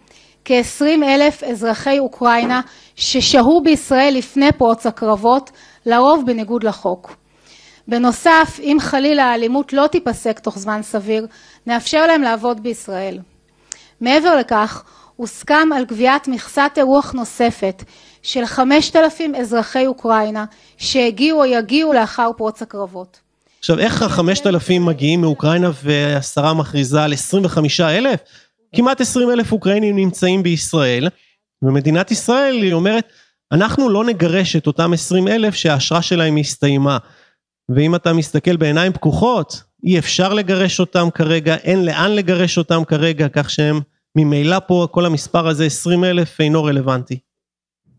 כ-20 0.45 1.05
אלף 1.05 1.43
אזרחי 1.43 1.99
אוקראינה 1.99 2.61
ששהו 2.97 3.63
בישראל 3.65 4.15
לפני 4.17 4.53
פרוץ 4.53 4.87
הקרבות, 4.87 5.51
לרוב 5.87 6.23
בניגוד 6.27 6.65
לחוק. 6.65 7.17
בנוסף, 7.89 8.59
אם 8.61 8.77
חלילה 8.81 9.25
האלימות 9.25 9.73
לא 9.73 9.87
תיפסק 9.87 10.39
תוך 10.39 10.59
זמן 10.59 10.83
סביר, 10.83 11.27
נאפשר 11.67 12.07
להם 12.07 12.23
לעבוד 12.23 12.63
בישראל. 12.63 13.19
מעבר 14.01 14.37
לכך, 14.37 14.85
הוסכם 15.17 15.69
על 15.77 15.85
קביעת 15.85 16.29
מכסת 16.29 16.71
אירוח 16.77 17.13
נוספת 17.13 17.85
של 18.23 18.47
5,000 18.47 19.35
אזרחי 19.35 19.87
אוקראינה 19.87 20.45
שהגיעו 20.79 21.41
או 21.41 21.45
יגיעו 21.45 21.93
לאחר 21.93 22.31
פרוץ 22.37 22.63
הקרבות. 22.63 23.21
עכשיו 23.59 23.79
איך 23.79 24.03
החמשת 24.03 24.47
אלפים 24.47 24.85
מגיעים 24.85 25.21
מאוקראינה 25.21 25.71
והשרה 25.83 26.55
מכריזה 26.55 27.03
על 27.03 27.13
25 27.13 27.81
אלף? 27.81 28.21
כמעט 28.77 29.01
20 29.01 29.31
אלף 29.31 29.53
אוקראינים 29.53 29.97
נמצאים 29.97 30.43
בישראל 30.43 31.09
ומדינת 31.63 32.11
ישראל 32.11 32.63
היא 32.63 32.73
אומרת 32.73 33.05
אנחנו 33.53 33.89
לא 33.89 34.05
נגרש 34.05 34.57
את 34.57 34.67
אותם 34.67 34.93
20 34.93 35.29
אלף 35.29 35.55
שהאשרה 35.55 36.03
שלהם 36.03 36.37
הסתיימה 36.37 36.99
ואם 37.69 37.95
אתה 37.95 38.13
מסתכל 38.13 38.57
בעיניים 38.57 38.93
פקוחות, 38.93 39.63
אי 39.85 39.99
אפשר 39.99 40.35
לגרש 40.35 40.81
אותם 40.81 41.09
כרגע, 41.15 41.55
אין 41.55 41.85
לאן 41.85 42.13
לגרש 42.13 42.59
אותם 42.59 42.85
כרגע, 42.85 43.29
כך 43.29 43.51
שהם 43.51 43.81
ממילא 44.17 44.59
פה 44.67 44.89
כל 44.91 45.07
המספר 45.07 45.49
הזה 45.49 45.65
20 45.65 46.05
אלף 46.05 46.41
אינו 46.41 46.65
רלוונטי. 46.65 47.19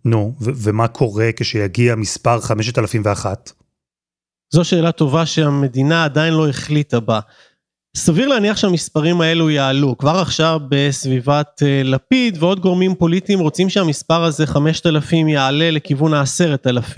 נו, 0.05 0.33
ו- 0.41 0.51
ומה 0.55 0.87
קורה 0.87 1.29
כשיגיע 1.35 1.95
מספר 1.95 2.41
5001? 2.41 3.51
זו 4.53 4.63
שאלה 4.63 4.91
טובה 4.91 5.25
שהמדינה 5.25 6.03
עדיין 6.03 6.33
לא 6.33 6.49
החליטה 6.49 6.99
בה. 6.99 7.19
סביר 7.97 8.27
להניח 8.27 8.57
שהמספרים 8.57 9.21
האלו 9.21 9.49
יעלו. 9.49 9.97
כבר 9.97 10.19
עכשיו 10.19 10.59
בסביבת 10.69 11.63
אה, 11.63 11.81
לפיד 11.83 12.37
ועוד 12.39 12.59
גורמים 12.59 12.95
פוליטיים 12.95 13.39
רוצים 13.39 13.69
שהמספר 13.69 14.23
הזה 14.23 14.47
5,000 14.47 15.27
יעלה 15.27 15.71
לכיוון 15.71 16.13
ה-10,000. 16.13 16.97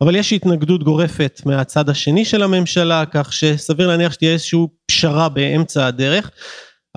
אבל 0.00 0.16
יש 0.16 0.32
התנגדות 0.32 0.82
גורפת 0.82 1.40
מהצד 1.44 1.88
השני 1.88 2.24
של 2.24 2.42
הממשלה, 2.42 3.04
כך 3.10 3.32
שסביר 3.32 3.88
להניח 3.88 4.12
שתהיה 4.12 4.32
איזושהי 4.32 4.60
פשרה 4.86 5.28
באמצע 5.28 5.86
הדרך. 5.86 6.30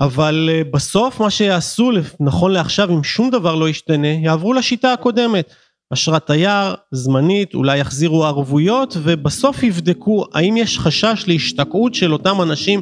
אבל 0.00 0.50
אה, 0.52 0.62
בסוף 0.72 1.20
מה 1.20 1.30
שיעשו 1.30 1.90
נכון 2.20 2.50
לעכשיו 2.50 2.90
אם 2.90 3.04
שום 3.04 3.30
דבר 3.30 3.54
לא 3.54 3.68
ישתנה 3.68 4.08
יעברו 4.08 4.52
לשיטה 4.52 4.92
הקודמת 4.92 5.52
אשרת 5.92 6.26
תייר 6.26 6.74
זמנית 6.92 7.54
אולי 7.54 7.78
יחזירו 7.78 8.24
ערבויות 8.24 8.96
ובסוף 9.02 9.62
יבדקו 9.62 10.24
האם 10.34 10.56
יש 10.56 10.78
חשש 10.78 11.24
להשתקעות 11.26 11.94
של 11.94 12.12
אותם 12.12 12.42
אנשים 12.42 12.80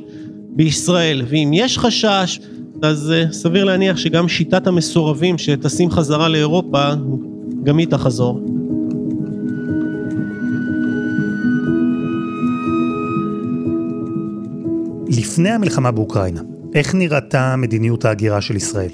בישראל 0.51 1.23
ואם 1.29 1.51
יש 1.55 1.79
חשש 1.79 2.39
אז 2.83 3.13
אה, 3.13 3.33
סביר 3.33 3.65
להניח 3.65 3.97
שגם 3.97 4.29
שיטת 4.29 4.67
המסורבים 4.67 5.39
שטסים 5.39 5.91
חזרה 5.91 6.29
לאירופה 6.29 6.91
גם 7.63 7.79
היא 7.79 7.87
תחזור. 7.87 8.41
לפני 15.09 15.51
המלחמה 15.51 15.91
באוקראינה, 15.91 16.41
איך 16.79 16.95
נראתה 16.95 17.57
מדיניות 17.57 18.05
ההגירה 18.05 18.41
של 18.41 18.57
ישראל? 18.57 18.91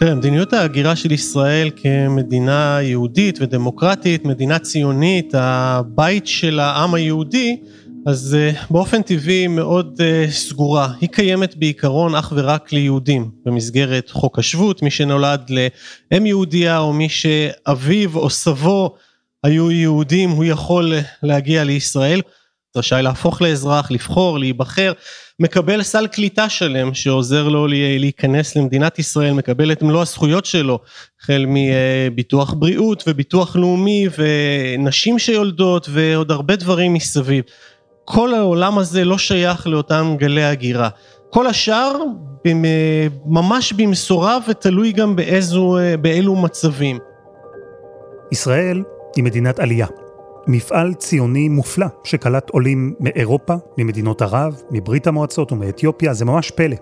תראה, 0.00 0.14
מדיניות 0.14 0.52
ההגירה 0.52 0.96
של 0.96 1.12
ישראל 1.12 1.70
כמדינה 1.76 2.78
יהודית 2.82 3.38
ודמוקרטית, 3.40 4.24
מדינה 4.24 4.58
ציונית, 4.58 5.34
הבית 5.34 6.26
של 6.26 6.60
העם 6.60 6.94
היהודי, 6.94 7.56
אז 8.06 8.36
uh, 8.36 8.66
באופן 8.70 9.02
טבעי 9.02 9.46
מאוד 9.46 10.00
uh, 10.00 10.30
סגורה. 10.30 10.88
היא 11.00 11.08
קיימת 11.08 11.56
בעיקרון 11.56 12.14
אך 12.14 12.32
ורק 12.36 12.72
ליהודים 12.72 13.30
במסגרת 13.46 14.10
חוק 14.10 14.38
השבות, 14.38 14.82
מי 14.82 14.90
שנולד 14.90 15.50
לאם 15.50 16.26
יהודייה 16.26 16.78
או 16.78 16.92
מי 16.92 17.08
שאביו 17.08 18.16
או 18.18 18.30
סבו 18.30 18.94
היו 19.44 19.70
יהודים, 19.70 20.30
הוא 20.30 20.44
יכול 20.44 20.94
להגיע 21.22 21.64
לישראל. 21.64 22.20
רשאי 22.76 23.02
להפוך 23.02 23.42
לאזרח, 23.42 23.90
לבחור, 23.90 24.38
להיבחר, 24.38 24.92
מקבל 25.40 25.82
סל 25.82 26.06
קליטה 26.06 26.48
שלם 26.48 26.94
שעוזר 26.94 27.48
לו 27.48 27.66
להיכנס 27.98 28.56
למדינת 28.56 28.98
ישראל, 28.98 29.32
מקבל 29.32 29.72
את 29.72 29.82
מלוא 29.82 30.02
הזכויות 30.02 30.44
שלו, 30.44 30.78
החל 31.20 31.46
מביטוח 31.48 32.54
בריאות 32.54 33.04
וביטוח 33.06 33.56
לאומי 33.56 34.06
ונשים 34.18 35.18
שיולדות 35.18 35.88
ועוד 35.90 36.30
הרבה 36.30 36.56
דברים 36.56 36.94
מסביב. 36.94 37.44
כל 38.04 38.34
העולם 38.34 38.78
הזה 38.78 39.04
לא 39.04 39.18
שייך 39.18 39.66
לאותם 39.66 40.14
גלי 40.18 40.44
הגירה. 40.44 40.88
כל 41.30 41.46
השאר 41.46 41.92
ממש 43.26 43.72
במשורה 43.72 44.38
ותלוי 44.48 44.92
גם 44.92 45.16
באיזו, 45.16 45.76
באילו 46.00 46.36
מצבים. 46.36 46.98
ישראל 48.32 48.82
היא 49.16 49.24
מדינת 49.24 49.58
עלייה. 49.58 49.86
מפעל 50.48 50.94
ציוני 50.94 51.48
מופלא 51.48 51.86
שקלט 52.04 52.50
עולים 52.50 52.94
מאירופה, 53.00 53.54
ממדינות 53.78 54.22
ערב, 54.22 54.62
מברית 54.70 55.06
המועצות 55.06 55.52
ומאתיופיה, 55.52 56.14
זה 56.14 56.24
ממש 56.24 56.50
פלא. 56.50 56.76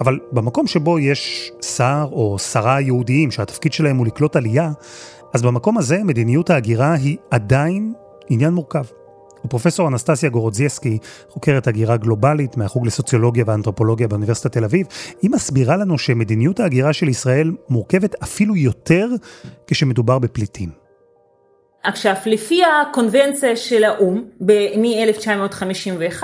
אבל 0.00 0.18
במקום 0.32 0.66
שבו 0.66 0.98
יש 0.98 1.52
שר 1.62 2.08
או 2.12 2.38
שרה 2.38 2.80
יהודיים 2.80 3.30
שהתפקיד 3.30 3.72
שלהם 3.72 3.96
הוא 3.96 4.06
לקלוט 4.06 4.36
עלייה, 4.36 4.70
אז 5.34 5.42
במקום 5.42 5.78
הזה 5.78 6.04
מדיניות 6.04 6.50
ההגירה 6.50 6.94
היא 6.94 7.16
עדיין 7.30 7.92
עניין 8.28 8.52
מורכב. 8.52 8.84
ופרופסור 9.44 9.88
אנסטסיה 9.88 10.30
גורודזייסקי, 10.30 10.98
חוקרת 11.28 11.66
הגירה 11.66 11.96
גלובלית 11.96 12.56
מהחוג 12.56 12.86
לסוציולוגיה 12.86 13.44
ואנתרופולוגיה 13.46 14.08
באוניברסיטת 14.08 14.52
תל 14.52 14.64
אביב, 14.64 14.86
היא 15.22 15.30
מסבירה 15.30 15.76
לנו 15.76 15.98
שמדיניות 15.98 16.60
ההגירה 16.60 16.92
של 16.92 17.08
ישראל 17.08 17.52
מורכבת 17.68 18.14
אפילו 18.22 18.56
יותר 18.56 19.08
כשמדובר 19.66 20.18
בפליטים. 20.18 20.79
עכשיו 21.82 22.14
לפי 22.26 22.62
הקונבנציה 22.64 23.56
של 23.56 23.84
האו"ם 23.84 24.24
מ-1951 24.40 26.22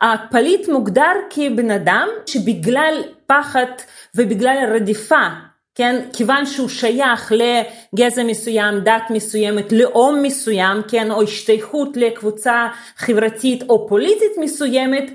הפליט 0.00 0.68
מוגדר 0.68 1.12
כבן 1.30 1.70
אדם 1.70 2.08
שבגלל 2.26 3.02
פחד 3.26 3.66
ובגלל 4.14 4.56
רדיפה 4.74 5.26
כן 5.74 6.00
כיוון 6.12 6.46
שהוא 6.46 6.68
שייך 6.68 7.32
לגזע 7.32 8.22
מסוים 8.24 8.80
דת 8.80 9.10
מסוימת 9.10 9.72
לאום 9.72 10.22
מסוים 10.22 10.82
כן 10.88 11.10
או 11.10 11.22
השתייכות 11.22 11.96
לקבוצה 11.96 12.68
חברתית 12.96 13.62
או 13.68 13.88
פוליטית 13.88 14.32
מסוימת 14.40 15.10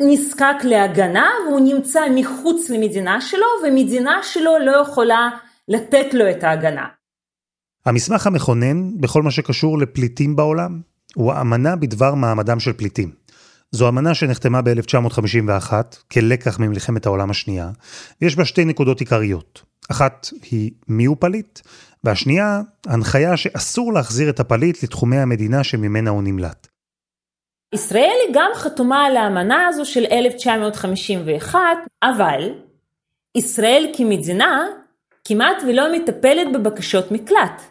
נזקק 0.00 0.64
להגנה 0.64 1.30
והוא 1.46 1.60
נמצא 1.60 2.00
מחוץ 2.14 2.70
למדינה 2.70 3.20
שלו 3.20 3.46
ומדינה 3.64 4.22
שלו 4.22 4.58
לא 4.58 4.76
יכולה 4.76 5.30
לתת 5.68 6.14
לו 6.14 6.30
את 6.30 6.44
ההגנה. 6.44 7.01
המסמך 7.86 8.26
המכונן 8.26 9.00
בכל 9.00 9.22
מה 9.22 9.30
שקשור 9.30 9.78
לפליטים 9.78 10.36
בעולם 10.36 10.80
הוא 11.14 11.32
האמנה 11.32 11.76
בדבר 11.76 12.14
מעמדם 12.14 12.60
של 12.60 12.72
פליטים. 12.72 13.10
זו 13.70 13.88
אמנה 13.88 14.14
שנחתמה 14.14 14.62
ב-1951 14.62 15.72
כלקח 16.12 16.58
ממלחמת 16.58 17.06
העולם 17.06 17.30
השנייה, 17.30 17.70
ויש 18.22 18.36
בה 18.36 18.44
שתי 18.44 18.64
נקודות 18.64 19.00
עיקריות. 19.00 19.62
אחת 19.90 20.28
היא 20.50 20.70
מיהו 20.88 21.20
פליט, 21.20 21.60
והשנייה, 22.04 22.60
הנחיה 22.86 23.36
שאסור 23.36 23.92
להחזיר 23.92 24.30
את 24.30 24.40
הפליט 24.40 24.82
לתחומי 24.82 25.18
המדינה 25.18 25.64
שממנה 25.64 26.10
הוא 26.10 26.22
נמלט. 26.22 26.66
ישראל 27.74 28.16
היא 28.26 28.34
גם 28.34 28.50
חתומה 28.54 29.04
על 29.06 29.16
האמנה 29.16 29.66
הזו 29.68 29.84
של 29.84 30.04
1951, 30.12 31.58
אבל 32.02 32.54
ישראל 33.34 33.92
כמדינה 33.96 34.66
כמעט 35.24 35.62
ולא 35.68 35.92
מטפלת 35.92 36.52
בבקשות 36.52 37.12
מקלט. 37.12 37.62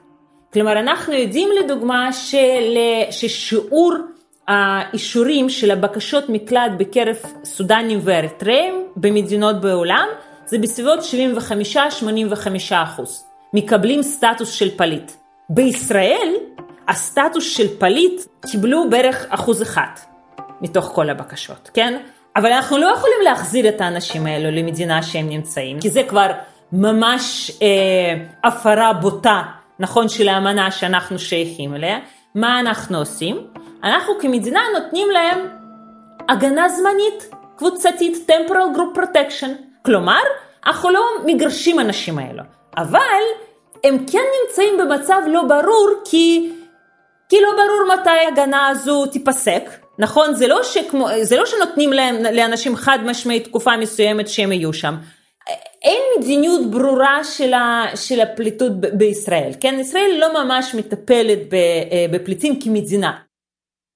כלומר 0.54 0.80
אנחנו 0.80 1.14
יודעים 1.14 1.50
לדוגמה 1.64 2.14
של, 2.14 2.78
ששיעור 3.12 3.94
האישורים 4.48 5.50
של 5.50 5.72
הבקשות 5.72 6.30
מקלט 6.30 6.72
בקרב 6.78 7.16
סודנים 7.44 8.00
ואריתראים 8.04 8.88
במדינות 8.96 9.62
בעולם 9.62 10.08
זה 10.46 10.58
בסביבות 10.58 11.00
75-85 11.00 11.04
אחוז, 12.72 13.24
מקבלים 13.54 14.04
סטטוס 14.04 14.52
של 14.52 14.78
פליט. 14.78 15.12
בישראל 15.50 16.34
הסטטוס 16.88 17.56
של 17.56 17.68
פליט 17.80 18.22
קיבלו 18.52 18.90
בערך 18.90 19.26
אחוז 19.30 19.62
אחד 19.62 19.92
מתוך 20.62 20.86
כל 20.86 21.10
הבקשות, 21.10 21.70
כן? 21.74 22.02
אבל 22.36 22.52
אנחנו 22.52 22.78
לא 22.78 22.94
יכולים 22.96 23.18
להחזיר 23.24 23.70
את 23.70 23.82
האנשים 23.82 24.26
האלו 24.26 24.52
למדינה 24.52 25.04
שהם 25.04 25.30
נמצאים, 25.30 25.80
כי 25.80 25.90
זה 25.90 26.04
כבר 26.04 26.32
ממש 26.74 27.52
אה, 27.62 28.26
הפרה 28.44 28.94
בוטה 28.94 29.42
נכון 29.80 30.10
של 30.10 30.28
האמנה 30.28 30.72
שאנחנו 30.72 31.20
שייכים 31.20 31.76
אליה, 31.76 32.00
מה 32.36 32.60
אנחנו 32.60 32.98
עושים? 32.98 33.48
אנחנו 33.84 34.14
כמדינה 34.20 34.62
נותנים 34.80 35.12
להם 35.12 35.48
הגנה 36.30 36.70
זמנית, 36.70 37.30
קבוצתית, 37.58 38.32
temporal 38.32 38.78
group 38.78 39.00
protection, 39.00 39.50
כלומר, 39.86 40.20
אנחנו 40.66 40.90
לא 40.90 41.02
מגרשים 41.26 41.80
אנשים 41.80 42.20
האלו, 42.20 42.44
אבל 42.78 43.22
הם 43.84 44.06
כן 44.12 44.24
נמצאים 44.42 44.78
במצב 44.78 45.22
לא 45.28 45.44
ברור 45.44 45.90
כי, 46.06 46.52
כי 47.30 47.36
לא 47.42 47.50
ברור 47.52 48.00
מתי 48.00 48.10
ההגנה 48.10 48.68
הזו 48.68 49.06
תיפסק, 49.06 49.70
נכון? 50.00 50.34
זה 50.34 50.48
לא, 50.48 50.64
שכמו, 50.64 51.08
זה 51.22 51.38
לא 51.38 51.46
שנותנים 51.46 51.94
להם, 51.94 52.16
לאנשים 52.34 52.76
חד 52.76 53.00
משמעית 53.06 53.44
תקופה 53.44 53.78
מסוימת 53.78 54.28
שהם 54.28 54.52
יהיו 54.52 54.74
שם. 54.74 54.96
אין 55.84 56.02
מדיניות 56.20 56.72
ברורה 56.72 57.24
של, 57.24 57.54
ה, 57.54 57.86
של 57.96 58.22
הפליטות 58.22 58.82
ב- 58.82 58.98
בישראל, 58.98 59.52
כן? 59.60 59.78
ישראל 59.82 60.18
לא 60.20 60.44
ממש 60.44 60.76
מטפלת 60.76 61.54
אה, 61.54 62.06
בפליטים 62.12 62.60
כמדינה. 62.60 63.12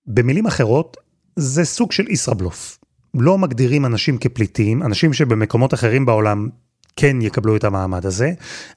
במילים 0.07 0.45
אחרות, 0.45 0.97
זה 1.35 1.65
סוג 1.65 1.91
של 1.91 2.11
ישראבלוף. 2.11 2.79
לא 3.13 3.37
מגדירים 3.37 3.85
אנשים 3.85 4.17
כפליטים, 4.17 4.83
אנשים 4.83 5.13
שבמקומות 5.13 5.73
אחרים 5.73 6.05
בעולם 6.05 6.49
כן 6.95 7.21
יקבלו 7.21 7.55
את 7.55 7.63
המעמד 7.63 8.05
הזה, 8.05 8.31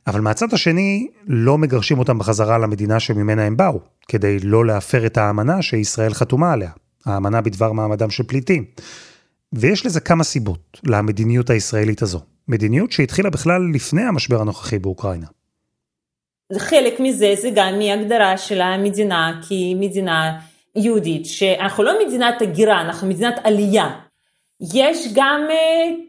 אבל 0.07 0.21
מהצד 0.21 0.53
השני 0.53 1.09
לא 1.27 1.59
מגרשים 1.59 1.99
אותם 1.99 2.19
בחזרה 2.19 2.59
למדינה 2.59 3.01
שממנה 3.01 3.45
הם 3.45 3.57
באו, 3.57 3.81
כדי 4.09 4.39
לא 4.39 4.67
להפר 4.67 5.07
את 5.07 5.19
האמנה 5.19 5.63
שישראל 5.63 6.15
חתומה 6.15 6.53
עליה, 6.53 6.71
האמנה 7.07 7.41
בדבר 7.41 7.73
מעמדם 7.73 8.11
של 8.11 8.23
פליטים. 8.23 8.65
ויש 9.55 9.87
לזה 9.87 10.01
כמה 10.01 10.25
סיבות 10.25 10.81
למדיניות 10.85 11.51
הישראלית 11.51 12.03
הזו. 12.03 12.21
מדיניות 12.49 12.93
שהתחילה 12.93 13.31
בכלל 13.31 13.63
לפני 13.75 14.03
המשבר 14.03 14.41
הנוכחי 14.41 14.79
באוקראינה. 14.79 15.27
חלק 16.59 17.01
מזה 17.01 17.35
זה 17.41 17.51
גם 17.55 17.79
מהגדרה 17.79 18.39
של 18.39 18.61
המדינה 18.61 19.41
כמדינה 19.49 20.39
יהודית, 20.77 21.27
שאנחנו 21.27 21.83
לא 21.83 22.07
מדינת 22.07 22.43
הגירה, 22.43 22.81
אנחנו 22.81 23.09
מדינת 23.09 23.35
עלייה. 23.45 24.01
יש 24.75 25.09
גם 25.15 25.41
uh, 25.49 26.01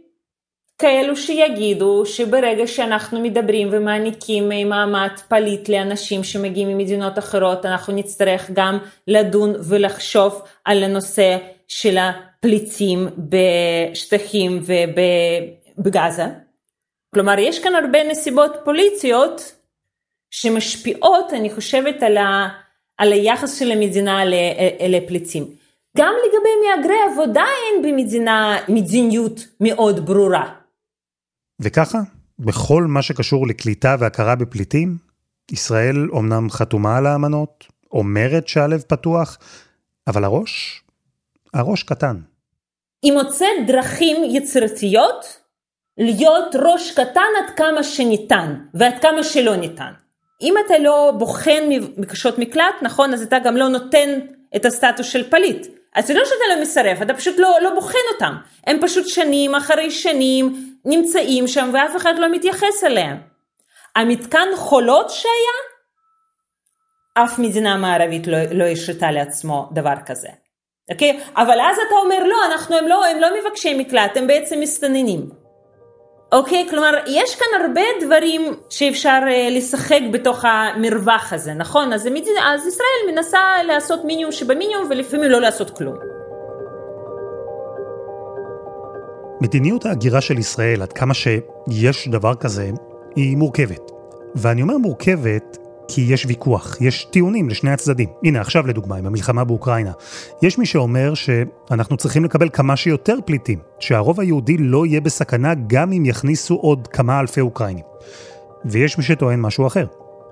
כאלו 0.78 1.16
שיגידו 1.16 2.06
שברגע 2.06 2.68
שאנחנו 2.68 3.22
מדברים 3.22 3.70
ומעניקים 3.72 4.50
מעמד 4.70 5.12
פליט 5.28 5.70
לאנשים 5.70 6.24
שמגיעים 6.24 6.68
ממדינות 6.68 7.20
אחרות, 7.20 7.66
אנחנו 7.66 7.94
נצטרך 7.96 8.50
גם 8.54 8.78
לדון 9.08 9.54
ולחשוב 9.70 10.42
על 10.66 10.84
הנושא 10.84 11.38
של 11.68 11.98
הפליטים 12.40 13.08
בשטחים 13.18 14.62
ובגזה. 15.78 16.26
כלומר, 17.14 17.40
יש 17.40 17.64
כאן 17.64 17.76
הרבה 17.76 18.00
נסיבות 18.12 18.52
פוליטיות 18.66 19.56
שמשפיעות, 20.32 21.34
אני 21.34 21.50
חושבת, 21.50 22.04
על, 22.04 22.18
ה, 22.18 22.50
על 22.98 23.12
היחס 23.12 23.60
של 23.60 23.72
המדינה 23.72 24.22
לפליטים. 24.90 25.44
גם 25.98 26.14
לגבי 26.26 26.50
מהגרי 26.68 26.98
עבודה 27.12 27.44
אין 27.44 27.82
במדינה 27.84 28.58
מדיניות 28.70 29.48
מאוד 29.60 30.06
ברורה. 30.06 30.54
וככה, 31.60 32.00
בכל 32.40 32.84
מה 32.84 33.02
שקשור 33.02 33.48
לקליטה 33.48 33.96
והכרה 34.00 34.36
בפליטים, 34.36 34.98
ישראל 35.52 36.10
אומנם 36.10 36.50
חתומה 36.50 36.98
על 36.98 37.06
האמנות, 37.06 37.68
אומרת 37.92 38.48
שהלב 38.48 38.82
פתוח, 38.82 39.38
אבל 40.08 40.24
הראש, 40.24 40.84
הראש 41.54 41.84
קטן. 41.84 42.20
היא 43.02 43.14
מוצאת 43.14 43.68
דרכים 43.68 44.24
יצירתיות 44.24 45.40
להיות 45.98 46.56
ראש 46.56 46.92
קטן 46.92 47.30
עד 47.38 47.56
כמה 47.56 47.84
שניתן 47.84 48.56
ועד 48.74 49.00
כמה 49.02 49.24
שלא 49.24 49.56
ניתן. 49.56 49.92
אם 50.42 50.54
אתה 50.66 50.78
לא 50.78 51.14
בוחן 51.18 51.70
בקשות 51.98 52.40
מקלט, 52.40 52.76
נכון, 52.82 53.14
אז 53.14 53.22
אתה 53.22 53.40
גם 53.40 53.58
לא 53.58 53.68
נותן 53.68 54.20
את 54.56 54.66
הסטטוס 54.66 55.08
של 55.08 55.30
פליט. 55.30 55.68
אז 55.96 56.08
זה 56.08 56.14
לא 56.14 56.26
שאתה 56.26 56.56
לא 56.56 56.62
מסרב, 56.62 57.02
אתה 57.02 57.14
פשוט 57.14 57.40
לא, 57.40 57.58
לא 57.62 57.74
בוחן 57.76 57.98
אותם. 58.14 58.36
הם 58.68 58.78
פשוט 58.82 59.08
שנים 59.08 59.56
אחרי 59.56 59.92
שנים 59.92 60.76
נמצאים 60.86 61.48
שם 61.48 61.70
ואף 61.74 61.96
אחד 61.96 62.14
לא 62.18 62.32
מתייחס 62.32 62.84
אליהם. 62.84 63.18
המתקן 63.96 64.48
חולות 64.56 65.10
שהיה, 65.10 65.56
אף 67.14 67.40
מדינה 67.40 67.78
מערבית 67.78 68.28
לא, 68.28 68.38
לא 68.52 68.64
השתה 68.64 69.12
לעצמו 69.12 69.70
דבר 69.74 69.96
כזה. 70.06 70.30
אוקיי? 70.92 71.20
אבל 71.38 71.62
אז 71.62 71.78
אתה 71.88 71.96
אומר 72.04 72.24
לא, 72.24 72.36
אנחנו, 72.52 72.78
הם 72.78 72.88
לא, 72.88 73.06
הם 73.06 73.20
לא 73.20 73.28
מבקשי 73.40 73.74
מקלט, 73.74 74.18
הם 74.18 74.28
בעצם 74.28 74.60
מסתננים. 74.60 75.30
אוקיי? 76.32 76.68
כלומר, 76.70 76.94
יש 77.08 77.36
כאן 77.36 77.62
הרבה 77.62 77.82
דברים 78.02 78.56
שאפשר 78.70 79.20
uh, 79.26 79.58
לשחק 79.58 80.00
בתוך 80.12 80.46
המרווח 80.46 81.34
הזה, 81.34 81.54
נכון? 81.54 81.94
אז, 81.94 82.06
המדינה, 82.06 82.54
אז 82.54 82.68
ישראל 82.68 83.14
מנסה 83.14 83.40
לעשות 83.68 84.06
מינימום 84.06 84.32
שבמינימום 84.32 84.88
ולפעמים 84.90 85.32
לא 85.32 85.42
לעשות 85.42 85.70
כלום. 85.78 85.96
מדיניות 89.42 89.86
ההגירה 89.86 90.22
של 90.22 90.38
ישראל, 90.38 90.82
עד 90.82 90.94
כמה 90.94 91.14
שיש 91.14 92.08
דבר 92.08 92.36
כזה, 92.36 92.70
היא 93.16 93.38
מורכבת. 93.38 93.92
ואני 94.36 94.62
אומר 94.62 94.78
מורכבת 94.78 95.58
כי 95.92 96.02
יש 96.02 96.26
ויכוח, 96.26 96.78
יש 96.82 97.06
טיעונים 97.06 97.50
לשני 97.50 97.72
הצדדים. 97.72 98.10
הנה, 98.24 98.42
עכשיו 98.42 98.68
לדוגמה, 98.68 98.96
עם 98.96 99.06
המלחמה 99.06 99.44
באוקראינה. 99.44 99.92
יש 100.42 100.58
מי 100.58 100.66
שאומר 100.66 101.14
שאנחנו 101.14 101.98
צריכים 101.98 102.26
לקבל 102.26 102.50
כמה 102.50 102.76
שיותר 102.76 103.18
פליטים, 103.26 103.60
שהרוב 103.80 104.20
היהודי 104.20 104.58
לא 104.58 104.86
יהיה 104.86 105.02
בסכנה 105.02 105.54
גם 105.68 105.92
אם 105.92 106.06
יכניסו 106.06 106.56
עוד 106.56 106.88
כמה 106.88 107.20
אלפי 107.20 107.42
אוקראינים. 107.42 107.84
ויש 108.66 108.98
מי 108.98 109.04
שטוען 109.04 109.40
משהו 109.42 109.68
אחר, 109.68 109.86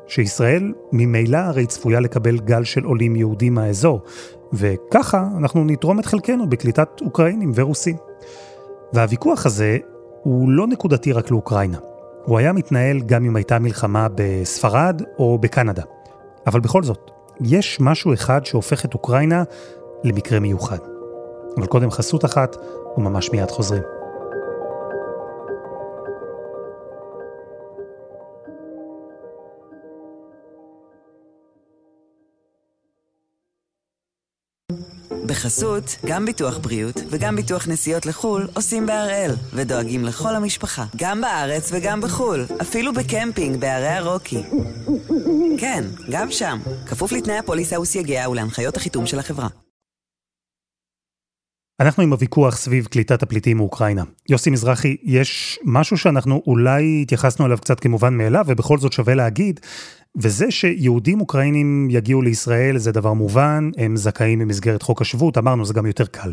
שישראל 0.07 0.73
ממילא 0.91 1.37
הרי 1.37 1.65
צפויה 1.65 1.99
לקבל 1.99 2.39
גל 2.39 2.63
של 2.63 2.83
עולים 2.83 3.15
יהודים 3.15 3.53
מהאזור, 3.53 4.01
וככה 4.53 5.27
אנחנו 5.37 5.65
נתרום 5.65 5.99
את 5.99 6.05
חלקנו 6.05 6.49
בקליטת 6.49 6.89
אוקראינים 7.01 7.51
ורוסים. 7.55 7.95
והוויכוח 8.93 9.45
הזה 9.45 9.77
הוא 10.23 10.49
לא 10.49 10.67
נקודתי 10.67 11.11
רק 11.11 11.31
לאוקראינה. 11.31 11.77
הוא 12.27 12.37
היה 12.37 12.53
מתנהל 12.53 12.99
גם 12.99 13.25
אם 13.25 13.35
הייתה 13.35 13.59
מלחמה 13.59 14.07
בספרד 14.15 15.01
או 15.19 15.37
בקנדה. 15.37 15.83
אבל 16.47 16.59
בכל 16.59 16.83
זאת, 16.83 17.11
יש 17.41 17.77
משהו 17.81 18.13
אחד 18.13 18.45
שהופך 18.45 18.85
את 18.85 18.93
אוקראינה 18.93 19.43
למקרה 20.03 20.39
מיוחד. 20.39 20.77
אבל 21.57 21.65
קודם 21.65 21.91
חסות 21.91 22.25
אחת, 22.25 22.55
וממש 22.97 23.31
מיד 23.31 23.51
חוזרים. 23.51 23.96
בחסות, 35.27 35.97
גם 36.05 36.25
ביטוח 36.25 36.57
בריאות 36.57 36.95
וגם 37.09 37.35
ביטוח 37.35 37.67
נסיעות 37.67 38.05
לחו"ל 38.05 38.47
עושים 38.53 38.85
בהראל, 38.85 39.31
ודואגים 39.53 40.05
לכל 40.05 40.35
המשפחה, 40.35 40.85
גם 40.95 41.21
בארץ 41.21 41.69
וגם 41.73 42.01
בחו"ל, 42.01 42.45
אפילו 42.61 42.93
בקמפינג 42.93 43.59
בערי 43.59 43.87
הרוקי. 43.87 44.43
כן, 45.59 45.83
גם 46.11 46.31
שם, 46.31 46.59
כפוף 46.85 47.11
לתנאי 47.11 47.37
הפוליסה 47.37 47.79
וסייגיה 47.79 48.29
ולהנחיות 48.29 48.77
החיתום 48.77 49.05
של 49.05 49.19
החברה. 49.19 49.47
אנחנו 51.79 52.03
עם 52.03 52.11
הוויכוח 52.11 52.57
סביב 52.57 52.85
קליטת 52.85 53.23
הפליטים 53.23 53.57
מאוקראינה. 53.57 54.03
יוסי 54.29 54.49
מזרחי, 54.49 54.97
יש 55.03 55.59
משהו 55.63 55.97
שאנחנו 55.97 56.43
אולי 56.47 56.99
התייחסנו 57.01 57.45
אליו 57.45 57.57
קצת 57.57 57.79
כמובן 57.79 58.17
מאליו, 58.17 58.45
ובכל 58.47 58.77
זאת 58.77 58.93
שווה 58.93 59.15
להגיד, 59.15 59.59
וזה 60.17 60.51
שיהודים 60.51 61.21
אוקראינים 61.21 61.87
יגיעו 61.91 62.21
לישראל 62.21 62.77
זה 62.77 62.91
דבר 62.91 63.13
מובן, 63.13 63.69
הם 63.77 63.97
זכאים 63.97 64.39
במסגרת 64.39 64.81
חוק 64.81 65.01
השבות, 65.01 65.37
אמרנו 65.37 65.65
זה 65.65 65.73
גם 65.73 65.85
יותר 65.85 66.05
קל. 66.05 66.31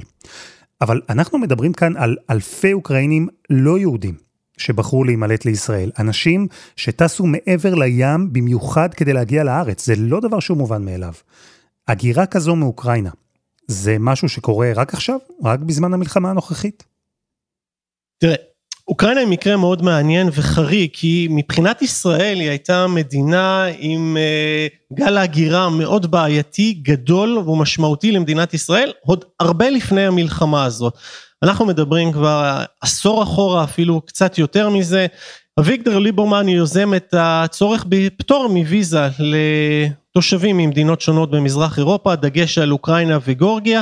אבל 0.80 1.00
אנחנו 1.08 1.38
מדברים 1.38 1.72
כאן 1.72 1.96
על 1.96 2.16
אלפי 2.30 2.72
אוקראינים 2.72 3.28
לא 3.50 3.78
יהודים 3.78 4.14
שבחרו 4.56 5.04
להימלט 5.04 5.44
לישראל, 5.44 5.90
אנשים 5.98 6.46
שטסו 6.76 7.26
מעבר 7.26 7.74
לים 7.74 8.32
במיוחד 8.32 8.94
כדי 8.94 9.12
להגיע 9.12 9.44
לארץ, 9.44 9.86
זה 9.86 9.94
לא 9.96 10.20
דבר 10.20 10.40
שהוא 10.40 10.58
מובן 10.58 10.84
מאליו. 10.84 11.12
הגירה 11.88 12.26
כזו 12.26 12.56
מאוקראינה, 12.56 13.10
זה 13.66 13.96
משהו 14.00 14.28
שקורה 14.28 14.72
רק 14.74 14.94
עכשיו? 14.94 15.18
רק 15.44 15.60
בזמן 15.60 15.94
המלחמה 15.94 16.30
הנוכחית? 16.30 16.84
תראה, 18.18 18.36
אוקראינה 18.88 19.20
היא 19.20 19.28
מקרה 19.28 19.56
מאוד 19.56 19.82
מעניין 19.82 20.28
וחריג, 20.32 20.90
כי 20.92 21.28
מבחינת 21.30 21.82
ישראל 21.82 22.40
היא 22.40 22.48
הייתה 22.48 22.86
מדינה 22.86 23.66
עם 23.78 24.16
uh, 24.16 24.94
גל 24.96 25.18
הגירה 25.18 25.70
מאוד 25.70 26.10
בעייתי, 26.10 26.72
גדול 26.82 27.38
ומשמעותי 27.38 28.12
למדינת 28.12 28.54
ישראל, 28.54 28.92
עוד 29.00 29.24
הרבה 29.40 29.70
לפני 29.70 30.06
המלחמה 30.06 30.64
הזאת. 30.64 30.94
אנחנו 31.42 31.66
מדברים 31.66 32.12
כבר 32.12 32.64
עשור 32.80 33.22
אחורה, 33.22 33.64
אפילו 33.64 34.00
קצת 34.00 34.38
יותר 34.38 34.68
מזה. 34.68 35.06
אביגדור 35.60 35.98
ליברמן 35.98 36.48
יוזם 36.48 36.94
את 36.94 37.14
הצורך 37.18 37.84
בפטור 37.88 38.48
מוויזה 38.48 39.08
לתושבים 39.18 40.56
ממדינות 40.56 41.00
שונות 41.00 41.30
במזרח 41.30 41.78
אירופה, 41.78 42.16
דגש 42.16 42.58
על 42.58 42.72
אוקראינה 42.72 43.18
וגורגיה. 43.26 43.80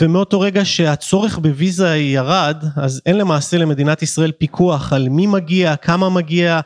ומאותו 0.00 0.40
רגע 0.40 0.64
שהצורך 0.64 1.38
בוויזה 1.38 1.96
ירד, 1.96 2.64
אז 2.76 3.00
אין 3.06 3.18
למעשה 3.18 3.58
למדינת 3.58 4.02
ישראל 4.02 4.32
פיקוח 4.32 4.92
על 4.92 5.08
מי 5.08 5.26
מגיע, 5.26 5.76
כמה 5.76 6.08
מגיע, 6.08 6.60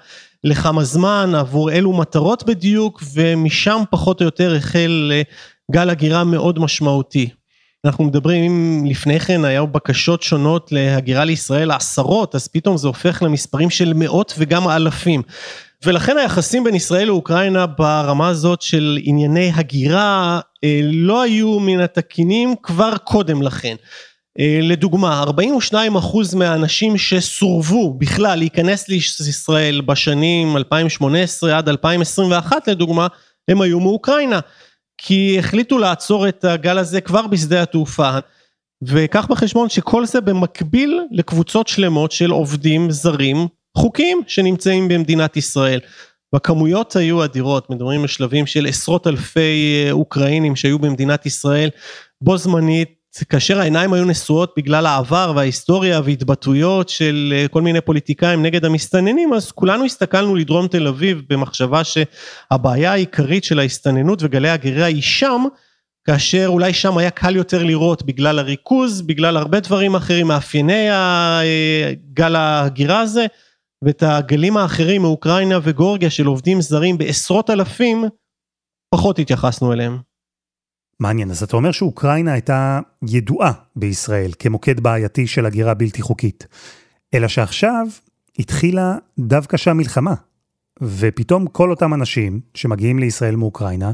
לכמה 0.44 0.84
זמן, 0.84 1.32
עבור 1.34 1.70
אילו 1.70 1.92
מטרות 1.92 2.44
בדיוק, 2.46 3.02
ומשם 3.14 3.82
פחות 3.90 4.20
או 4.20 4.24
יותר 4.24 4.54
החל 4.56 5.12
אה, 5.14 5.22
גל 5.72 5.90
הגירה 5.90 6.24
מאוד 6.24 6.58
משמעותי. 6.58 7.28
אנחנו 7.84 8.04
מדברים, 8.04 8.44
אם 8.44 8.84
לפני 8.86 9.20
כן 9.20 9.44
היו 9.44 9.66
בקשות 9.66 10.22
שונות 10.22 10.72
להגירה 10.72 11.24
לישראל 11.24 11.70
עשרות, 11.70 12.34
אז 12.34 12.48
פתאום 12.48 12.76
זה 12.76 12.88
הופך 12.88 13.22
למספרים 13.22 13.70
של 13.70 13.92
מאות 13.96 14.34
וגם 14.38 14.68
אלפים. 14.68 15.22
ולכן 15.84 16.18
היחסים 16.18 16.64
בין 16.64 16.74
ישראל 16.74 17.08
לאוקראינה 17.08 17.66
ברמה 17.66 18.28
הזאת 18.28 18.62
של 18.62 18.98
ענייני 19.02 19.52
הגירה 19.54 20.40
לא 20.82 21.22
היו 21.22 21.60
מן 21.60 21.80
התקינים 21.80 22.54
כבר 22.62 22.96
קודם 22.96 23.42
לכן. 23.42 23.76
אה, 24.38 24.58
לדוגמה 24.62 25.22
42 25.22 25.96
אחוז 25.96 26.34
מהאנשים 26.34 26.98
שסורבו 26.98 27.94
בכלל 27.94 28.38
להיכנס 28.38 28.88
לישראל 28.88 29.80
בשנים 29.80 30.56
2018 30.56 31.58
עד 31.58 31.68
2021 31.68 32.68
לדוגמה 32.68 33.06
הם 33.48 33.60
היו 33.60 33.80
מאוקראינה 33.80 34.40
כי 34.98 35.36
החליטו 35.38 35.78
לעצור 35.78 36.28
את 36.28 36.44
הגל 36.44 36.78
הזה 36.78 37.00
כבר 37.00 37.26
בשדה 37.26 37.62
התעופה 37.62 38.18
וקח 38.82 39.26
בחשבון 39.26 39.68
שכל 39.68 40.06
זה 40.06 40.20
במקביל 40.20 41.00
לקבוצות 41.10 41.68
שלמות 41.68 42.12
של 42.12 42.30
עובדים 42.30 42.90
זרים 42.90 43.48
חוקיים 43.78 44.22
שנמצאים 44.26 44.88
במדינת 44.88 45.36
ישראל. 45.36 45.80
והכמויות 46.32 46.96
היו 46.96 47.24
אדירות, 47.24 47.70
מדברים 47.70 48.00
על 48.00 48.06
שלבים 48.06 48.46
של 48.46 48.66
עשרות 48.66 49.06
אלפי 49.06 49.84
אה, 49.86 49.92
אוקראינים 49.92 50.56
שהיו 50.56 50.78
במדינת 50.78 51.26
ישראל. 51.26 51.70
בו 52.20 52.36
זמנית, 52.36 53.02
כאשר 53.28 53.60
העיניים 53.60 53.92
היו 53.92 54.04
נשואות 54.04 54.54
בגלל 54.56 54.86
העבר 54.86 55.32
וההיסטוריה 55.36 56.00
והתבטאויות 56.04 56.88
של 56.88 57.34
אה, 57.36 57.48
כל 57.48 57.62
מיני 57.62 57.80
פוליטיקאים 57.80 58.42
נגד 58.42 58.64
המסתננים, 58.64 59.32
אז 59.32 59.50
כולנו 59.50 59.84
הסתכלנו 59.84 60.34
לדרום 60.34 60.68
תל 60.68 60.86
אביב 60.86 61.22
במחשבה 61.28 61.82
שהבעיה 61.84 62.92
העיקרית 62.92 63.44
של 63.44 63.58
ההסתננות 63.58 64.22
וגלי 64.22 64.50
הגירה 64.50 64.86
היא 64.86 65.02
שם, 65.02 65.44
כאשר 66.04 66.44
אולי 66.46 66.72
שם 66.72 66.98
היה 66.98 67.10
קל 67.10 67.36
יותר 67.36 67.62
לראות 67.62 68.02
בגלל 68.02 68.38
הריכוז, 68.38 69.02
בגלל 69.02 69.36
הרבה 69.36 69.60
דברים 69.60 69.94
אחרים, 69.94 70.26
מאפייני 70.26 70.88
גל 72.14 72.36
ההגירה 72.36 73.00
הזה, 73.00 73.26
ואת 73.82 74.02
הגלים 74.02 74.56
האחרים 74.56 75.02
מאוקראינה 75.02 75.58
וגורגיה 75.62 76.10
של 76.10 76.26
עובדים 76.26 76.60
זרים 76.60 76.98
בעשרות 76.98 77.50
אלפים, 77.50 78.04
פחות 78.94 79.18
התייחסנו 79.18 79.72
אליהם. 79.72 79.98
מעניין, 81.00 81.30
אז 81.30 81.42
אתה 81.42 81.56
אומר 81.56 81.72
שאוקראינה 81.72 82.32
הייתה 82.32 82.80
ידועה 83.08 83.52
בישראל 83.76 84.30
כמוקד 84.38 84.80
בעייתי 84.80 85.26
של 85.26 85.46
הגירה 85.46 85.74
בלתי 85.74 86.02
חוקית. 86.02 86.46
אלא 87.14 87.28
שעכשיו 87.28 87.86
התחילה 88.38 88.96
דווקא 89.18 89.56
שם 89.56 89.76
מלחמה. 89.76 90.14
ופתאום 90.82 91.46
כל 91.46 91.70
אותם 91.70 91.94
אנשים 91.94 92.40
שמגיעים 92.54 92.98
לישראל 92.98 93.36
מאוקראינה, 93.36 93.92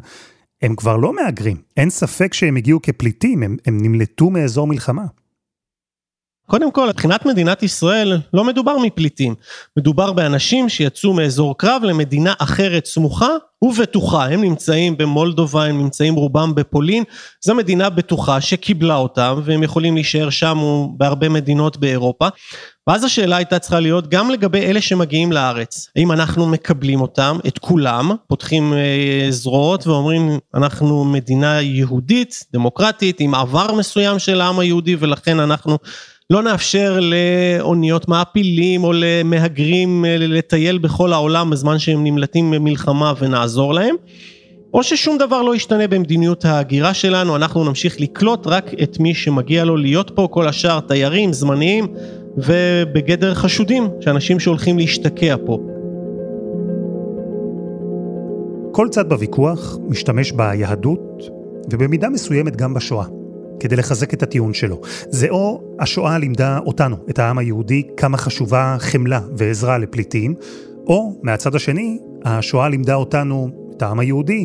הם 0.63 0.77
כבר 0.77 0.97
לא 0.97 1.13
מהגרים. 1.13 1.57
אין 1.77 1.91
ספק 1.91 2.35
שהם 2.35 2.57
הגיעו 2.57 2.83
כפליטים, 2.83 3.43
הם, 3.43 3.57
הם 3.67 3.79
נמלטו 3.83 4.31
מאזור 4.31 4.67
מלחמה. 4.67 5.05
קודם 6.51 6.73
כל, 6.73 6.89
מבחינת 6.89 7.27
מדינת 7.27 7.63
ישראל, 7.63 8.19
לא 8.35 8.45
מדובר 8.45 8.79
מפליטים. 8.79 9.35
מדובר 9.77 10.13
באנשים 10.13 10.69
שיצאו 10.69 11.13
מאזור 11.13 11.59
קרב 11.59 11.83
למדינה 11.85 12.33
אחרת 12.39 12.87
סמוכה 12.87 13.29
ובטוחה. 13.63 14.25
הם 14.25 14.41
נמצאים 14.41 14.97
במולדובה, 14.97 15.65
הם 15.65 15.79
נמצאים 15.79 16.15
רובם 16.15 16.55
בפולין. 16.55 17.05
זו 17.41 17.55
מדינה 17.55 17.91
בטוחה 17.91 18.41
שקיבלה 18.41 18.97
אותם, 18.97 19.41
והם 19.45 19.63
יכולים 19.63 19.95
להישאר 19.95 20.31
שם 20.31 20.59
בהרבה 20.97 21.29
מדינות 21.29 21.77
באירופה. 21.77 22.29
ואז 22.87 23.05
השאלה 23.05 23.37
הייתה 23.37 23.59
צריכה 23.59 23.81
להיות 23.81 24.09
גם 24.09 24.31
לגבי 24.31 24.61
אלה 24.61 24.81
שמגיעים 24.81 25.33
לארץ. 25.33 25.89
האם 25.97 26.13
אנחנו 26.13 26.47
מקבלים 26.47 27.01
אותם, 27.01 27.39
את 27.47 27.59
כולם, 27.59 28.11
פותחים 28.27 28.73
אה, 28.73 29.27
זרועות 29.31 29.87
ואומרים, 29.87 30.39
אנחנו 30.55 31.05
מדינה 31.05 31.61
יהודית, 31.61 32.45
דמוקרטית, 32.53 33.21
עם 33.21 33.35
עבר 33.35 33.75
מסוים 33.75 34.19
של 34.19 34.41
העם 34.41 34.59
היהודי, 34.59 34.97
ולכן 34.99 35.41
אנחנו... 35.41 35.79
לא 36.33 36.43
נאפשר 36.43 37.01
לאוניות 37.01 38.09
מעפילים 38.09 38.85
או 38.85 38.93
למהגרים 38.95 40.05
אה, 40.05 40.17
לטייל 40.19 40.79
בכל 40.79 41.13
העולם 41.13 41.51
בזמן 41.51 41.79
שהם 41.79 42.05
נמלטים 42.05 42.51
ממלחמה 42.51 43.13
ונעזור 43.19 43.75
להם. 43.75 43.95
או 44.75 44.83
ששום 44.83 45.19
דבר 45.19 45.43
לא 45.43 45.55
ישתנה 45.55 45.87
במדיניות 45.89 46.45
ההגירה 46.45 46.95
שלנו, 46.95 47.37
אנחנו 47.37 47.65
נמשיך 47.65 48.01
לקלוט 48.01 48.47
רק 48.47 48.71
את 48.83 48.99
מי 49.01 49.15
שמגיע 49.15 49.65
לו 49.65 49.77
להיות 49.77 50.11
פה, 50.15 50.29
כל 50.31 50.49
השאר 50.49 50.81
תיירים, 50.81 51.33
זמניים 51.33 51.87
ובגדר 52.37 53.35
חשודים, 53.35 53.89
שאנשים 54.01 54.41
שהולכים 54.41 54.79
להשתקע 54.79 55.37
פה. 55.47 55.59
כל 58.73 58.89
צד 58.91 59.09
בוויכוח 59.09 59.79
משתמש 59.89 60.33
ביהדות 60.33 61.31
ובמידה 61.71 62.09
מסוימת 62.09 62.57
גם 62.57 62.75
בשואה. 62.75 63.18
כדי 63.61 63.77
לחזק 63.77 64.15
את 64.15 64.23
הטיעון 64.23 64.55
שלו. 64.55 64.81
זה 65.09 65.29
או 65.31 65.63
השואה 65.81 66.19
לימדה 66.19 66.59
אותנו, 66.59 66.97
את 67.11 67.19
העם 67.19 67.39
היהודי, 67.39 67.83
כמה 67.97 68.17
חשובה 68.17 68.77
חמלה 68.79 69.21
ועזרה 69.37 69.79
לפליטים, 69.79 70.35
או 70.87 71.21
מהצד 71.23 71.55
השני, 71.55 71.99
השואה 72.25 72.69
לימדה 72.69 72.95
אותנו, 72.95 73.49
את 73.77 73.83
העם 73.83 73.99
היהודי, 73.99 74.45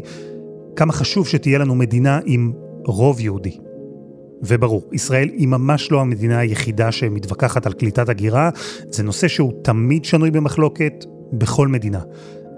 כמה 0.75 0.93
חשוב 0.93 1.27
שתהיה 1.27 1.57
לנו 1.59 1.75
מדינה 1.75 2.19
עם 2.25 2.51
רוב 2.85 3.19
יהודי. 3.19 3.57
וברור, 4.41 4.89
ישראל 4.91 5.29
היא 5.29 5.47
ממש 5.47 5.91
לא 5.91 6.01
המדינה 6.01 6.39
היחידה 6.39 6.91
שמתווכחת 6.91 7.65
על 7.65 7.73
קליטת 7.73 8.09
הגירה, 8.09 8.49
זה 8.89 9.03
נושא 9.03 9.27
שהוא 9.27 9.53
תמיד 9.63 10.05
שנוי 10.05 10.31
במחלוקת 10.31 11.05
בכל 11.33 11.67
מדינה. 11.67 11.99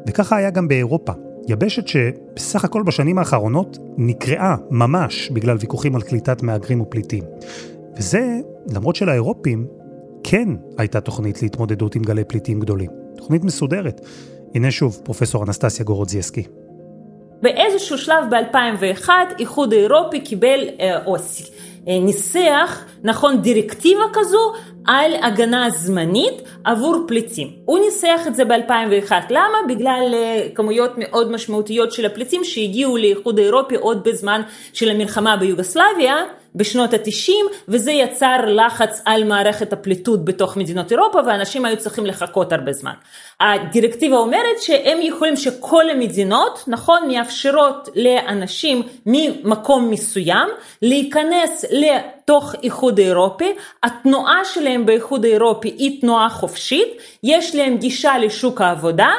וככה 0.07 0.35
היה 0.35 0.49
גם 0.49 0.67
באירופה. 0.67 1.11
יבשת 1.47 1.87
שבסך 1.87 2.65
הכל 2.65 2.83
בשנים 2.83 3.17
האחרונות 3.17 3.77
נקרעה 3.97 4.55
ממש 4.71 5.29
בגלל 5.29 5.57
ויכוחים 5.59 5.95
על 5.95 6.01
קליטת 6.01 6.43
מהגרים 6.43 6.81
ופליטים. 6.81 7.23
וזה, 7.97 8.39
למרות 8.73 8.95
שלאירופים 8.95 9.67
כן 10.23 10.49
הייתה 10.77 11.01
תוכנית 11.01 11.41
להתמודדות 11.41 11.95
עם 11.95 12.01
גלי 12.01 12.23
פליטים 12.23 12.59
גדולים. 12.59 12.89
תוכנית 13.17 13.43
מסודרת. 13.43 14.01
הנה 14.55 14.71
שוב, 14.71 15.01
פרופסור 15.03 15.43
אנסטסיה 15.43 15.85
גורודזייסקי. 15.85 16.43
באיזשהו 17.41 17.97
שלב 17.97 18.23
ב-2001 18.31 19.09
איחוד 19.39 19.73
האירופי 19.73 20.19
קיבל, 20.19 20.59
אה, 20.79 21.05
או 21.05 21.15
ניסח, 21.87 22.83
נכון, 23.03 23.41
דירקטיבה 23.41 24.03
כזו 24.13 24.53
על 24.87 25.11
הגנה 25.21 25.69
זמנית 25.69 26.41
עבור 26.63 27.03
פליטים. 27.07 27.51
הוא 27.65 27.79
ניסח 27.79 28.21
את 28.27 28.35
זה 28.35 28.45
ב-2001. 28.45 29.11
למה? 29.29 29.57
בגלל 29.69 30.11
אה, 30.13 30.47
כמויות 30.55 30.91
מאוד 30.97 31.31
משמעותיות 31.31 31.91
של 31.91 32.05
הפליטים 32.05 32.43
שהגיעו 32.43 32.97
לאיחוד 32.97 33.39
האירופי 33.39 33.75
עוד 33.75 34.03
בזמן 34.03 34.41
של 34.73 34.89
המלחמה 34.89 35.37
ביוגוסלביה. 35.37 36.15
בשנות 36.55 36.93
התשעים, 36.93 37.45
וזה 37.67 37.91
יצר 37.91 38.37
לחץ 38.47 39.01
על 39.05 39.23
מערכת 39.23 39.73
הפליטות 39.73 40.25
בתוך 40.25 40.57
מדינות 40.57 40.91
אירופה, 40.91 41.19
ואנשים 41.25 41.65
היו 41.65 41.77
צריכים 41.77 42.05
לחכות 42.05 42.53
הרבה 42.53 42.73
זמן. 42.73 42.93
הדירקטיבה 43.39 44.17
אומרת 44.17 44.61
שהם 44.61 44.97
יכולים 45.01 45.35
שכל 45.35 45.89
המדינות, 45.89 46.63
נכון, 46.67 47.11
מאפשרות 47.11 47.89
לאנשים 47.95 48.83
ממקום 49.05 49.91
מסוים 49.91 50.49
להיכנס 50.81 51.65
לתוך 51.71 52.55
איחוד 52.63 52.99
האירופי, 52.99 53.53
התנועה 53.83 54.45
שלהם 54.45 54.85
באיחוד 54.85 55.25
האירופי 55.25 55.67
היא 55.67 56.01
תנועה 56.01 56.29
חופשית, 56.29 56.87
יש 57.23 57.55
להם 57.55 57.77
גישה 57.77 58.17
לשוק 58.17 58.61
העבודה, 58.61 59.09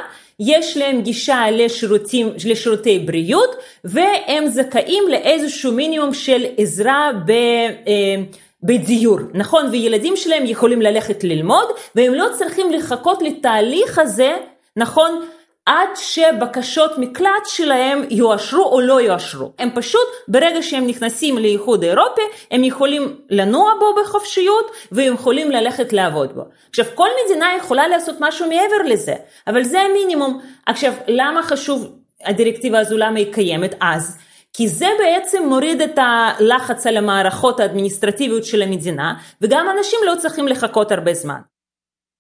יש 0.41 0.77
להם 0.77 1.01
גישה 1.01 1.45
לשירותים, 1.53 2.33
לשירותי 2.47 2.99
בריאות 2.99 3.57
והם 3.85 4.47
זכאים 4.47 5.05
לאיזשהו 5.11 5.73
מינימום 5.73 6.15
של 6.15 6.45
עזרה 6.57 7.11
ב... 7.27 7.31
אה, 7.31 8.23
בדיור, 8.63 9.19
נכון? 9.35 9.69
וילדים 9.73 10.17
שלהם 10.17 10.47
יכולים 10.47 10.83
ללכת 10.83 11.25
ללמוד 11.25 11.67
והם 11.95 12.15
לא 12.15 12.27
צריכים 12.39 12.73
לחכות 12.73 13.23
לתהליך 13.23 13.99
הזה, 13.99 14.37
נכון? 14.77 15.27
עד 15.67 15.89
שבקשות 15.95 16.99
מקלט 16.99 17.47
שלהם 17.47 18.03
יואשרו 18.11 18.65
או 18.65 18.81
לא 18.81 19.01
יואשרו. 19.01 19.53
הם 19.59 19.71
פשוט, 19.75 20.09
ברגע 20.29 20.63
שהם 20.63 20.87
נכנסים 20.87 21.39
לאיחוד 21.39 21.85
האירופי, 21.85 22.23
הם 22.51 22.65
יכולים 22.65 23.17
לנוע 23.31 23.73
בו 23.81 24.01
בחופשיות 24.01 24.71
והם 24.93 25.15
יכולים 25.15 25.51
ללכת 25.51 25.93
לעבוד 25.93 26.35
בו. 26.35 26.43
עכשיו, 26.71 26.85
כל 26.95 27.09
מדינה 27.25 27.47
יכולה 27.59 27.89
לעשות 27.89 28.17
משהו 28.21 28.49
מעבר 28.49 28.83
לזה, 28.93 29.15
אבל 29.47 29.63
זה 29.63 29.81
המינימום. 29.81 30.41
עכשיו, 30.67 30.93
למה 31.09 31.43
חשוב 31.43 31.93
הדירקטיבה 32.25 32.79
הזו, 32.79 32.97
למה 32.97 33.19
היא 33.19 33.33
קיימת 33.33 33.75
אז? 33.81 34.19
כי 34.53 34.69
זה 34.69 34.89
בעצם 34.99 35.43
מוריד 35.49 35.83
את 35.83 35.99
הלחץ 35.99 36.87
על 36.87 36.97
המערכות 36.97 37.61
האדמיניסטרטיביות 37.61 38.45
של 38.45 38.63
המדינה, 38.63 39.15
וגם 39.43 39.67
אנשים 39.79 39.99
לא 40.07 40.15
צריכים 40.19 40.49
לחכות 40.49 40.93
הרבה 40.93 41.15
זמן. 41.15 41.41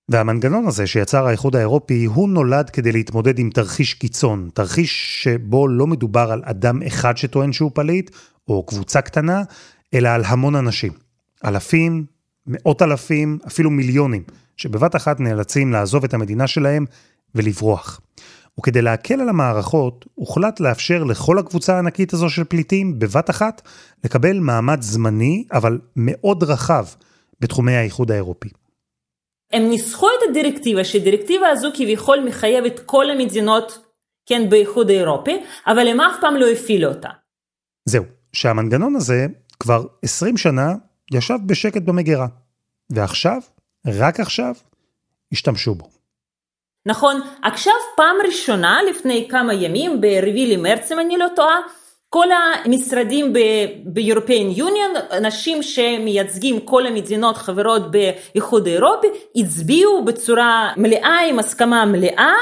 והמנגנון 0.08 0.66
הזה 0.66 0.86
שיצר 0.86 1.26
האיחוד 1.26 1.56
האירופי, 1.56 2.04
הוא 2.04 2.28
נולד 2.28 2.70
כדי 2.70 2.92
להתמודד 2.92 3.38
עם 3.38 3.50
תרחיש 3.50 3.94
קיצון, 3.94 4.48
תרחיש 4.54 5.22
שבו 5.22 5.68
לא 5.68 5.86
מדובר 5.86 6.32
על 6.32 6.42
אדם 6.44 6.82
אחד 6.82 7.16
שטוען 7.16 7.52
שהוא 7.52 7.70
פליט, 7.74 8.10
או 8.48 8.66
קבוצה 8.66 9.00
קטנה, 9.00 9.42
אלא 9.94 10.08
על 10.08 10.22
המון 10.24 10.54
אנשים. 10.54 10.92
אלפים, 11.44 12.04
מאות 12.46 12.82
אלפים, 12.82 13.38
אפילו 13.46 13.70
מיליונים, 13.70 14.22
שבבת 14.56 14.96
אחת 14.96 15.20
נאלצים 15.20 15.72
לעזוב 15.72 16.04
את 16.04 16.14
המדינה 16.14 16.46
שלהם 16.46 16.84
ולברוח. 17.34 18.00
וכדי 18.58 18.82
להקל 18.82 19.20
על 19.20 19.28
המערכות, 19.28 20.06
הוחלט 20.14 20.60
לאפשר 20.60 21.04
לכל 21.04 21.38
הקבוצה 21.38 21.76
הענקית 21.76 22.12
הזו 22.12 22.30
של 22.30 22.44
פליטים, 22.44 22.98
בבת 22.98 23.30
אחת, 23.30 23.62
לקבל 24.04 24.38
מעמד 24.38 24.82
זמני, 24.82 25.44
אבל 25.52 25.78
מאוד 25.96 26.42
רחב, 26.42 26.86
בתחומי 27.40 27.76
האיחוד 27.76 28.10
האירופי. 28.10 28.48
הם 29.52 29.68
ניסחו 29.68 30.08
את 30.08 30.28
הדירקטיבה, 30.30 30.84
שהדירקטיבה 30.84 31.48
הזו 31.48 31.70
כביכול 31.74 32.20
מחייבת 32.20 32.80
כל 32.86 33.10
המדינות, 33.10 33.78
כן, 34.26 34.50
באיחוד 34.50 34.90
האירופי, 34.90 35.42
אבל 35.66 35.88
הם 35.88 36.00
אף 36.00 36.14
פעם 36.20 36.36
לא 36.36 36.46
הפעילו 36.46 36.88
אותה. 36.88 37.08
זהו, 37.84 38.04
שהמנגנון 38.32 38.96
הזה 38.96 39.26
כבר 39.60 39.84
20 40.02 40.36
שנה 40.36 40.74
ישב 41.12 41.38
בשקט 41.46 41.82
במגירה, 41.82 42.26
ועכשיו, 42.90 43.40
רק 43.86 44.20
עכשיו, 44.20 44.54
השתמשו 45.32 45.74
בו. 45.74 45.88
נכון, 46.86 47.20
עכשיו 47.42 47.74
פעם 47.96 48.16
ראשונה, 48.26 48.78
לפני 48.90 49.28
כמה 49.30 49.54
ימים, 49.54 50.00
ב-4 50.00 50.54
למרץ 50.54 50.92
אם 50.92 51.00
אני 51.00 51.16
לא 51.16 51.26
טועה, 51.36 51.56
כל 52.10 52.26
המשרדים 52.64 53.32
ב-European 53.32 54.58
Union, 54.58 55.16
אנשים 55.16 55.62
שמייצגים 55.62 56.60
כל 56.60 56.86
המדינות 56.86 57.36
חברות 57.36 57.82
באיחוד 57.90 58.66
האירופי, 58.66 59.06
הצביעו 59.36 60.04
בצורה 60.04 60.72
מלאה, 60.76 61.18
עם 61.28 61.38
הסכמה 61.38 61.84
מלאה, 61.84 62.34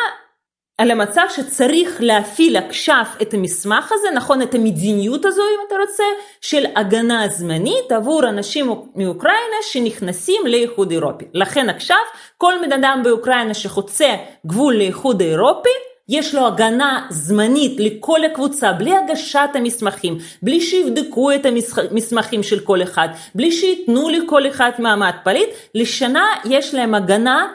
על 0.79 0.90
המצב 0.90 1.27
שצריך 1.29 1.96
להפעיל 2.00 2.57
עכשיו 2.57 3.05
את 3.22 3.35
המסמך 3.35 3.92
הזה, 3.92 4.09
נכון, 4.14 4.42
את 4.42 4.55
המדיניות 4.55 5.24
הזו 5.24 5.42
אם 5.42 5.66
אתה 5.66 5.74
רוצה, 5.81 6.05
של 6.40 6.64
הגנה 6.77 7.29
זמנית 7.29 7.92
עבור 7.92 8.29
אנשים 8.29 8.66
מאוקראינה 8.94 9.57
שנכנסים 9.62 10.42
לאיחוד 10.46 10.90
אירופי. 10.90 11.24
לכן 11.35 11.68
עכשיו 11.68 11.96
כל 12.38 12.55
בן 12.62 12.72
אדם 12.72 13.00
באוקראינה 13.05 13.55
שחוצה 13.55 14.09
גבול 14.46 14.77
לאיחוד 14.77 15.22
האירופי, 15.22 15.68
יש 16.09 16.35
לו 16.35 16.47
הגנה 16.47 17.07
זמנית 17.11 17.81
לכל 17.81 18.25
הקבוצה, 18.25 18.73
בלי 18.73 18.97
הגשת 18.97 19.49
המסמכים, 19.55 20.19
בלי 20.43 20.61
שיבדקו 20.61 21.33
את 21.33 21.47
המסמכים 21.90 22.43
של 22.43 22.61
כל 22.61 22.83
אחד, 22.83 23.09
בלי 23.35 23.53
שייתנו 23.53 24.09
לכל 24.09 24.49
אחד 24.49 24.71
מעמד 24.79 25.12
פליט, 25.25 25.49
לשנה 25.75 26.27
יש 26.45 26.75
להם 26.75 26.95
הגנה 26.95 27.49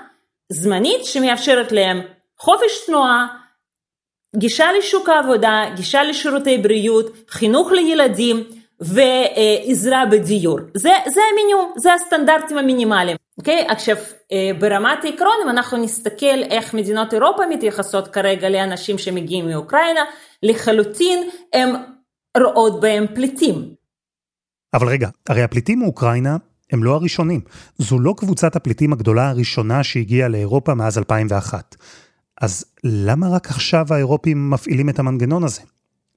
זמנית 0.52 1.06
שמאפשרת 1.06 1.72
להם 1.72 2.02
חופש 2.38 2.86
תנועה, 2.86 3.28
גישה 4.36 4.72
לשוק 4.72 5.10
העבודה, 5.10 5.64
גישה 5.76 6.04
לשירותי 6.04 6.58
בריאות, 6.58 7.06
חינוך 7.30 7.72
לילדים 7.72 8.44
ועזרה 8.80 10.06
בדיור. 10.12 10.60
זה, 10.74 10.90
זה 11.08 11.22
המינימום, 11.32 11.74
זה 11.78 11.94
הסטנדרטים 11.94 12.58
המינימליים. 12.58 13.18
אוקיי? 13.40 13.66
Okay? 13.68 13.72
עכשיו, 13.72 13.96
ברמת 14.60 15.04
העקרון, 15.04 15.34
אם 15.44 15.50
אנחנו 15.50 15.78
נסתכל 15.78 16.44
איך 16.50 16.74
מדינות 16.74 17.14
אירופה 17.14 17.44
מתייחסות 17.50 18.08
כרגע 18.08 18.50
לאנשים 18.50 18.98
שמגיעים 18.98 19.48
מאוקראינה, 19.48 20.02
לחלוטין 20.44 21.30
הם 21.54 21.70
רואות 22.38 22.82
בהם 22.82 23.06
פליטים. 23.16 23.74
אבל 24.74 24.88
רגע, 24.88 25.10
הרי 25.30 25.44
הפליטים 25.44 25.80
מאוקראינה 25.80 26.38
הם 26.72 26.84
לא 26.84 26.96
הראשונים. 26.96 27.42
זו 27.78 28.00
לא 28.00 28.14
קבוצת 28.18 28.56
הפליטים 28.56 28.94
הגדולה 28.94 29.30
הראשונה 29.30 29.84
שהגיעה 29.84 30.28
לאירופה 30.28 30.74
מאז 30.74 30.98
2001. 30.98 31.76
אז 32.42 32.66
למה 32.84 33.30
רק 33.30 33.48
עכשיו 33.48 33.86
האירופים 33.90 34.50
מפעילים 34.50 34.90
את 34.90 35.00
המנגנון 35.00 35.44
הזה? 35.44 35.62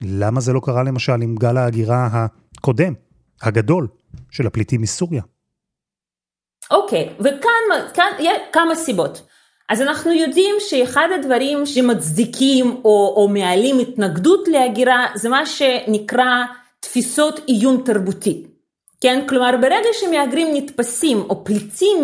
למה 0.00 0.40
זה 0.40 0.52
לא 0.52 0.60
קרה 0.64 0.82
למשל 0.82 1.22
עם 1.22 1.34
גל 1.36 1.56
ההגירה 1.56 2.08
הקודם, 2.12 2.94
הגדול, 3.42 3.88
של 4.30 4.46
הפליטים 4.46 4.80
מסוריה? 4.80 5.22
אוקיי, 6.70 7.08
וכאן 7.20 7.90
כאן, 7.94 8.12
יש 8.18 8.36
כמה 8.52 8.74
סיבות. 8.74 9.22
אז 9.68 9.82
אנחנו 9.82 10.12
יודעים 10.12 10.54
שאחד 10.58 11.08
הדברים 11.14 11.66
שמצדיקים 11.66 12.80
או, 12.84 13.14
או 13.16 13.28
מעלים 13.28 13.78
התנגדות 13.78 14.48
להגירה 14.48 15.06
זה 15.14 15.28
מה 15.28 15.46
שנקרא 15.46 16.44
תפיסות 16.80 17.40
איום 17.48 17.82
תרבותי. 17.84 18.42
כן, 19.00 19.24
כלומר 19.28 19.50
ברגע 19.60 19.88
שמהגרים 19.92 20.48
נתפסים 20.52 21.20
או 21.30 21.44
פליטים 21.44 21.96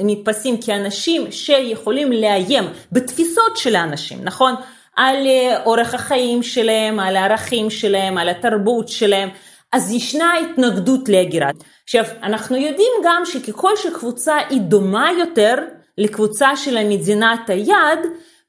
נתפסים 0.00 0.56
כאנשים 0.60 1.32
שיכולים 1.32 2.12
לאיים 2.12 2.64
בתפיסות 2.92 3.56
של 3.56 3.76
האנשים, 3.76 4.18
נכון? 4.22 4.54
על 4.96 5.26
אה, 5.26 5.62
אורח 5.64 5.94
החיים 5.94 6.42
שלהם, 6.42 7.00
על 7.00 7.16
הערכים 7.16 7.70
שלהם, 7.70 8.18
על 8.18 8.28
התרבות 8.28 8.88
שלהם, 8.88 9.28
אז 9.74 9.92
ישנה 9.92 10.32
התנגדות 10.38 11.08
להגירה. 11.08 11.50
עכשיו, 11.84 12.04
אנחנו 12.22 12.56
יודעים 12.56 12.92
גם 13.04 13.22
שככל 13.24 13.76
שקבוצה 13.76 14.36
היא 14.50 14.60
דומה 14.60 15.08
יותר 15.18 15.54
לקבוצה 15.98 16.56
של 16.56 16.76
המדינת 16.76 17.50
היעד, 17.50 17.98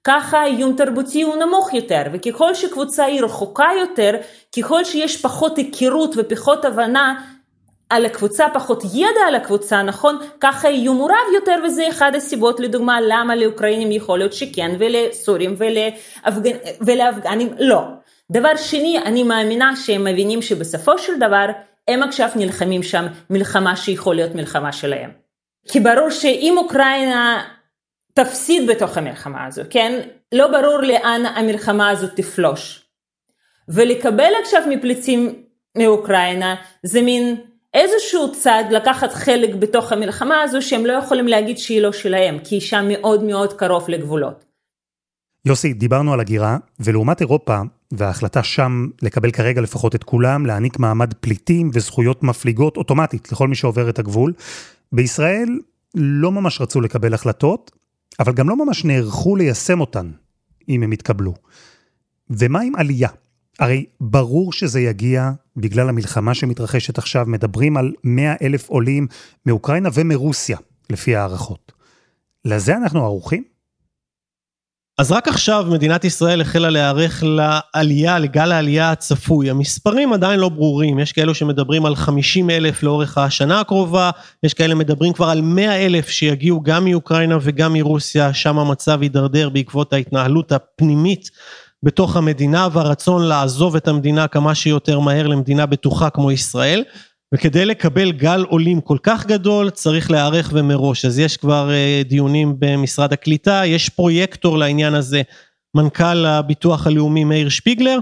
ככה 0.04 0.40
האיום 0.40 0.76
תרבותי 0.76 1.22
הוא 1.22 1.36
נמוך 1.36 1.74
יותר, 1.74 2.02
וככל 2.14 2.54
שקבוצה 2.54 3.06
היא 3.06 3.22
רחוקה 3.22 3.68
יותר, 3.80 4.12
ככל 4.58 4.84
שיש 4.84 5.22
פחות 5.22 5.58
היכרות 5.58 6.14
ופחות 6.18 6.66
הבנה 6.66 7.22
על 7.90 8.06
הקבוצה, 8.06 8.46
פחות 8.54 8.84
ידע 8.94 9.22
על 9.28 9.36
הקבוצה, 9.36 9.82
נכון? 9.82 10.18
ככה 10.40 10.68
האיום 10.68 10.98
הוא 10.98 11.10
רב 11.10 11.34
יותר, 11.36 11.56
וזה 11.66 11.90
אחד 11.90 12.16
הסיבות 12.16 12.60
לדוגמה 12.60 13.02
למה 13.02 13.36
לאוקראינים 13.36 13.92
יכול 13.92 14.18
להיות 14.20 14.34
שכן, 14.34 14.76
ולסורים 14.80 15.56
ולאפג... 15.58 16.52
ולאפגנים 16.82 17.50
לא. 17.60 17.82
דבר 18.32 18.56
שני, 18.56 19.00
אני 19.06 19.24
מאמינה 19.24 19.76
שהם 19.76 20.04
מבינים 20.04 20.42
שבסופו 20.42 20.98
של 20.98 21.20
דבר, 21.20 21.46
הם 21.88 22.04
עכשיו 22.04 22.30
נלחמים 22.36 22.84
שם 22.84 23.06
מלחמה 23.30 23.76
שיכול 23.76 24.16
להיות 24.16 24.36
מלחמה 24.36 24.72
שלהם. 24.72 25.12
כי 25.68 25.80
ברור 25.80 26.10
שאם 26.10 26.56
אוקראינה 26.58 27.44
תפסיד 28.14 28.70
בתוך 28.70 28.98
המלחמה 28.98 29.46
הזו, 29.46 29.62
כן? 29.70 30.02
לא 30.32 30.48
ברור 30.48 30.82
לאן 30.82 31.26
המלחמה 31.26 31.90
הזו 31.90 32.08
תפלוש. 32.16 32.86
ולקבל 33.70 34.32
עכשיו 34.44 34.62
מפליטים 34.70 35.44
מאוקראינה 35.78 36.56
זה 36.84 37.02
מין 37.02 37.36
איזשהו 37.74 38.32
צד 38.32 38.64
לקחת 38.72 39.14
חלק 39.14 39.56
בתוך 39.56 39.92
המלחמה 39.92 40.42
הזו 40.42 40.62
שהם 40.62 40.86
לא 40.86 40.94
יכולים 40.94 41.28
להגיד 41.28 41.58
שהיא 41.58 41.82
לא 41.82 41.92
שלהם, 41.92 42.40
כי 42.40 42.56
היא 42.56 42.62
שם 42.62 42.86
מאוד 42.88 43.24
מאוד 43.24 43.54
קרוב 43.54 43.90
לגבולות. 43.90 44.46
יוסי, 45.46 45.74
דיברנו 45.74 46.14
על 46.14 46.20
הגירה, 46.20 46.58
ולעומת 46.80 47.22
אירופה, 47.22 47.62
וההחלטה 47.92 48.44
שם 48.44 48.88
לקבל 49.02 49.32
כרגע 49.32 49.62
לפחות 49.62 49.96
את 49.96 50.04
כולם, 50.04 50.46
להעניק 50.46 50.80
מעמד 50.80 51.14
פליטים 51.14 51.70
וזכויות 51.74 52.24
מפליגות 52.24 52.78
אוטומטית 52.78 53.32
לכל 53.32 53.48
מי 53.48 53.56
שעובר 53.56 53.90
את 53.90 54.00
הגבול, 54.00 54.34
בישראל 54.92 55.60
לא 55.96 56.32
ממש 56.32 56.62
רצו 56.62 56.82
לקבל 56.82 57.14
החלטות, 57.14 57.72
אבל 58.20 58.34
גם 58.34 58.50
לא 58.50 58.66
ממש 58.66 58.86
נערכו 58.86 59.36
ליישם 59.36 59.80
אותן, 59.80 60.12
אם 60.70 60.84
הם 60.84 60.94
יתקבלו. 60.94 61.34
ומה 62.30 62.62
עם 62.62 62.76
עלייה? 62.76 63.10
הרי 63.60 63.86
ברור 64.02 64.54
שזה 64.54 64.82
יגיע 64.82 65.32
בגלל 65.58 65.90
המלחמה 65.90 66.34
שמתרחשת 66.34 66.98
עכשיו, 66.98 67.26
מדברים 67.28 67.78
על 67.78 67.94
100 68.04 68.34
אלף 68.42 68.70
עולים 68.70 69.08
מאוקראינה 69.46 69.90
ומרוסיה, 69.94 70.58
לפי 70.90 71.16
הערכות. 71.16 71.72
לזה 72.46 72.78
אנחנו 72.78 73.04
ערוכים? 73.06 73.55
אז 74.98 75.12
רק 75.12 75.28
עכשיו 75.28 75.66
מדינת 75.70 76.04
ישראל 76.04 76.42
החלה 76.42 76.70
להיערך 76.70 77.24
לעלייה, 77.26 78.20
לגל 78.20 78.52
העלייה 78.52 78.92
הצפוי. 78.92 79.50
המספרים 79.50 80.14
עדיין 80.14 80.40
לא 80.40 80.50
ברורים, 80.50 81.00
יש 81.00 81.12
כאלו 81.12 81.36
שמדברים 81.36 81.86
על 81.86 81.96
50 81.96 82.50
אלף 82.50 82.84
לאורך 82.84 83.18
השנה 83.18 83.60
הקרובה, 83.60 84.12
יש 84.44 84.54
כאלה 84.54 84.76
מדברים 84.76 85.14
כבר 85.14 85.30
על 85.30 85.42
100 85.42 85.86
אלף 85.86 86.10
שיגיעו 86.10 86.62
גם 86.62 86.86
מאוקראינה 86.86 87.38
וגם 87.42 87.74
מרוסיה, 87.74 88.34
שם 88.34 88.60
המצב 88.60 89.04
יידרדר 89.04 89.50
בעקבות 89.50 89.94
ההתנהלות 89.94 90.52
הפנימית 90.52 91.30
בתוך 91.84 92.18
המדינה 92.18 92.68
והרצון 92.72 93.22
לעזוב 93.22 93.76
את 93.76 93.88
המדינה 93.88 94.28
כמה 94.28 94.56
שיותר 94.56 95.00
מהר 95.00 95.28
למדינה 95.28 95.66
בטוחה 95.66 96.10
כמו 96.10 96.32
ישראל. 96.32 96.84
וכדי 97.34 97.66
לקבל 97.66 98.12
גל 98.12 98.46
עולים 98.50 98.82
כל 98.82 98.98
כך 99.04 99.26
גדול 99.26 99.70
צריך 99.70 100.12
להיערך 100.12 100.50
ומראש 100.54 101.06
אז 101.06 101.20
יש 101.20 101.38
כבר 101.38 101.70
uh, 101.70 102.08
דיונים 102.08 102.56
במשרד 102.60 103.14
הקליטה 103.14 103.62
יש 103.66 103.90
פרויקטור 103.90 104.58
לעניין 104.58 104.94
הזה 104.94 105.22
מנכ"ל 105.76 106.26
הביטוח 106.26 106.88
הלאומי 106.88 107.24
מאיר 107.24 107.50
שפיגלר 107.50 108.00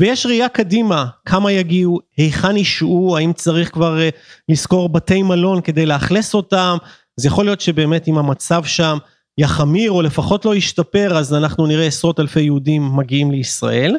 ויש 0.00 0.26
ראייה 0.26 0.48
קדימה 0.48 1.06
כמה 1.24 1.52
יגיעו 1.52 2.00
היכן 2.16 2.56
ישהו 2.56 3.16
האם 3.16 3.32
צריך 3.32 3.72
כבר 3.72 3.98
uh, 3.98 4.16
לשכור 4.48 4.88
בתי 4.88 5.22
מלון 5.22 5.60
כדי 5.60 5.86
לאכלס 5.86 6.34
אותם 6.34 6.76
אז 7.18 7.26
יכול 7.26 7.44
להיות 7.44 7.60
שבאמת 7.60 8.08
אם 8.08 8.18
המצב 8.18 8.64
שם 8.64 8.98
יחמיר 9.38 9.90
או 9.90 10.02
לפחות 10.02 10.44
לא 10.44 10.54
ישתפר 10.54 11.18
אז 11.18 11.34
אנחנו 11.34 11.66
נראה 11.66 11.86
עשרות 11.86 12.20
אלפי 12.20 12.40
יהודים 12.40 12.96
מגיעים 12.96 13.30
לישראל. 13.30 13.96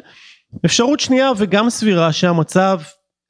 אפשרות 0.66 1.00
שנייה 1.00 1.30
וגם 1.36 1.70
סבירה 1.70 2.12
שהמצב 2.12 2.80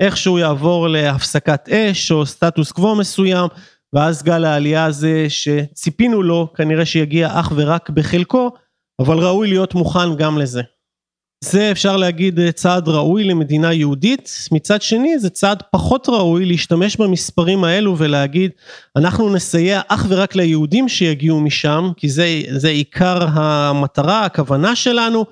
איכשהו 0.01 0.39
יעבור 0.39 0.89
להפסקת 0.89 1.69
אש 1.69 2.13
או 2.13 2.27
סטטוס 2.27 2.73
קוו 2.73 2.95
מסוים 2.95 3.49
ואז 3.93 4.23
גל 4.23 4.45
העלייה 4.45 4.85
הזה 4.85 5.27
שציפינו 5.29 6.23
לו 6.23 6.53
כנראה 6.55 6.87
שיגיע 6.87 7.41
אך 7.41 7.53
ורק 7.57 7.91
בחלקו 7.91 8.51
אבל 9.01 9.19
ראוי 9.19 9.49
להיות 9.49 9.75
מוכן 9.75 10.17
גם 10.17 10.39
לזה. 10.39 10.63
זה 11.45 11.71
אפשר 11.71 11.97
להגיד 11.97 12.51
צעד 12.51 12.89
ראוי 12.89 13.25
למדינה 13.25 13.73
יהודית, 13.73 14.49
מצד 14.53 14.83
שני 14.83 15.19
זה 15.19 15.31
צעד 15.31 15.63
פחות 15.73 16.09
ראוי 16.09 16.47
להשתמש 16.47 16.97
במספרים 16.97 17.65
האלו 17.65 17.99
ולהגיד 17.99 18.51
אנחנו 18.97 19.31
נסייע 19.35 19.81
אך 19.89 20.07
ורק 20.09 20.35
ליהודים 20.35 20.89
שיגיעו 20.89 21.41
משם 21.41 21.91
כי 21.97 22.09
זה, 22.09 22.41
זה 22.57 22.69
עיקר 22.69 23.27
המטרה, 23.33 24.25
הכוונה 24.25 24.77
שלנו 24.77 25.27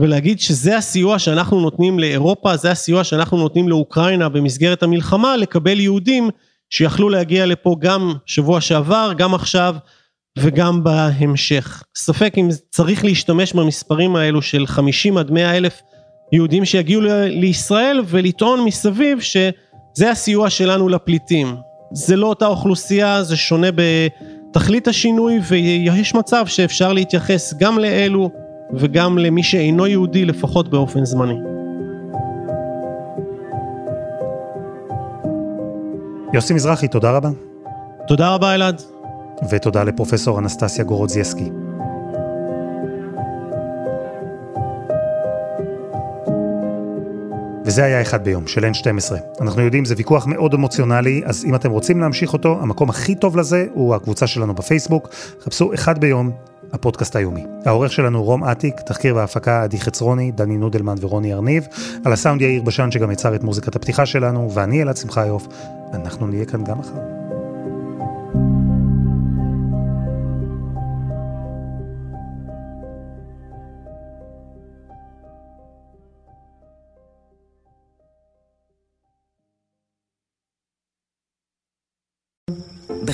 ולהגיד 0.00 0.40
שזה 0.40 0.76
הסיוע 0.76 1.18
שאנחנו 1.18 1.60
נותנים 1.60 1.98
לאירופה, 1.98 2.56
זה 2.56 2.70
הסיוע 2.70 3.04
שאנחנו 3.04 3.36
נותנים 3.36 3.68
לאוקראינה 3.68 4.28
במסגרת 4.28 4.82
המלחמה 4.82 5.36
לקבל 5.36 5.80
יהודים 5.80 6.30
שיכלו 6.70 7.08
להגיע 7.08 7.46
לפה 7.46 7.76
גם 7.78 8.12
שבוע 8.26 8.60
שעבר, 8.60 9.12
גם 9.16 9.34
עכשיו 9.34 9.76
וגם 10.38 10.84
בהמשך. 10.84 11.82
ספק 11.96 12.34
אם 12.36 12.48
צריך 12.70 13.04
להשתמש 13.04 13.52
במספרים 13.52 14.16
האלו 14.16 14.42
של 14.42 14.66
50 14.66 15.18
עד 15.18 15.30
100 15.30 15.56
אלף 15.56 15.80
יהודים 16.32 16.64
שיגיעו 16.64 17.02
לישראל 17.26 18.00
ולטעון 18.06 18.64
מסביב 18.64 19.20
שזה 19.20 20.10
הסיוע 20.10 20.50
שלנו 20.50 20.88
לפליטים. 20.88 21.56
זה 21.92 22.16
לא 22.16 22.26
אותה 22.26 22.46
אוכלוסייה, 22.46 23.22
זה 23.22 23.36
שונה 23.36 23.68
בתכלית 23.74 24.88
השינוי 24.88 25.38
ויש 25.48 26.14
מצב 26.14 26.46
שאפשר 26.46 26.92
להתייחס 26.92 27.54
גם 27.58 27.78
לאלו 27.78 28.30
וגם 28.74 29.18
למי 29.18 29.42
שאינו 29.42 29.86
יהודי 29.86 30.24
לפחות 30.24 30.68
באופן 30.68 31.04
זמני. 31.04 31.38
יוסי 36.34 36.54
מזרחי, 36.54 36.88
תודה 36.88 37.10
רבה. 37.10 37.30
תודה 38.06 38.34
רבה 38.34 38.54
אלעד. 38.54 38.82
ותודה 39.50 39.84
לפרופסור 39.84 40.38
אנסטסיה 40.38 40.84
גורודזייסקי. 40.84 41.50
וזה 47.64 47.84
היה 47.84 48.02
אחד 48.02 48.24
ביום, 48.24 48.46
של 48.46 48.64
N12. 48.64 49.14
אנחנו 49.40 49.62
יודעים, 49.62 49.84
זה 49.84 49.94
ויכוח 49.98 50.26
מאוד 50.26 50.54
אמוציונלי, 50.54 51.22
אז 51.24 51.44
אם 51.44 51.54
אתם 51.54 51.70
רוצים 51.70 52.00
להמשיך 52.00 52.32
אותו, 52.32 52.58
המקום 52.60 52.90
הכי 52.90 53.14
טוב 53.14 53.36
לזה 53.36 53.66
הוא 53.74 53.94
הקבוצה 53.94 54.26
שלנו 54.26 54.54
בפייסבוק. 54.54 55.08
חפשו 55.40 55.74
אחד 55.74 55.98
ביום, 55.98 56.30
הפודקאסט 56.72 57.16
היומי. 57.16 57.44
העורך 57.66 57.92
שלנו 57.92 58.24
רום 58.24 58.44
אטיק, 58.44 58.80
תחקיר 58.80 59.16
והפקה 59.16 59.62
עדי 59.62 59.80
חצרוני, 59.80 60.30
דני 60.30 60.56
נודלמן 60.56 60.94
ורוני 61.00 61.34
ארניב, 61.34 61.66
על 62.04 62.12
הסאונד 62.12 62.42
יאיר 62.42 62.62
בשן 62.62 62.90
שגם 62.90 63.10
יצר 63.10 63.34
את 63.34 63.42
מוזיקת 63.42 63.76
הפתיחה 63.76 64.06
שלנו, 64.06 64.50
ואני 64.54 64.82
אלעד 64.82 64.96
שמחיוף, 64.96 65.48
אנחנו 65.94 66.26
נהיה 66.26 66.44
כאן 66.44 66.64
גם 66.64 66.78
מחר. 66.78 67.17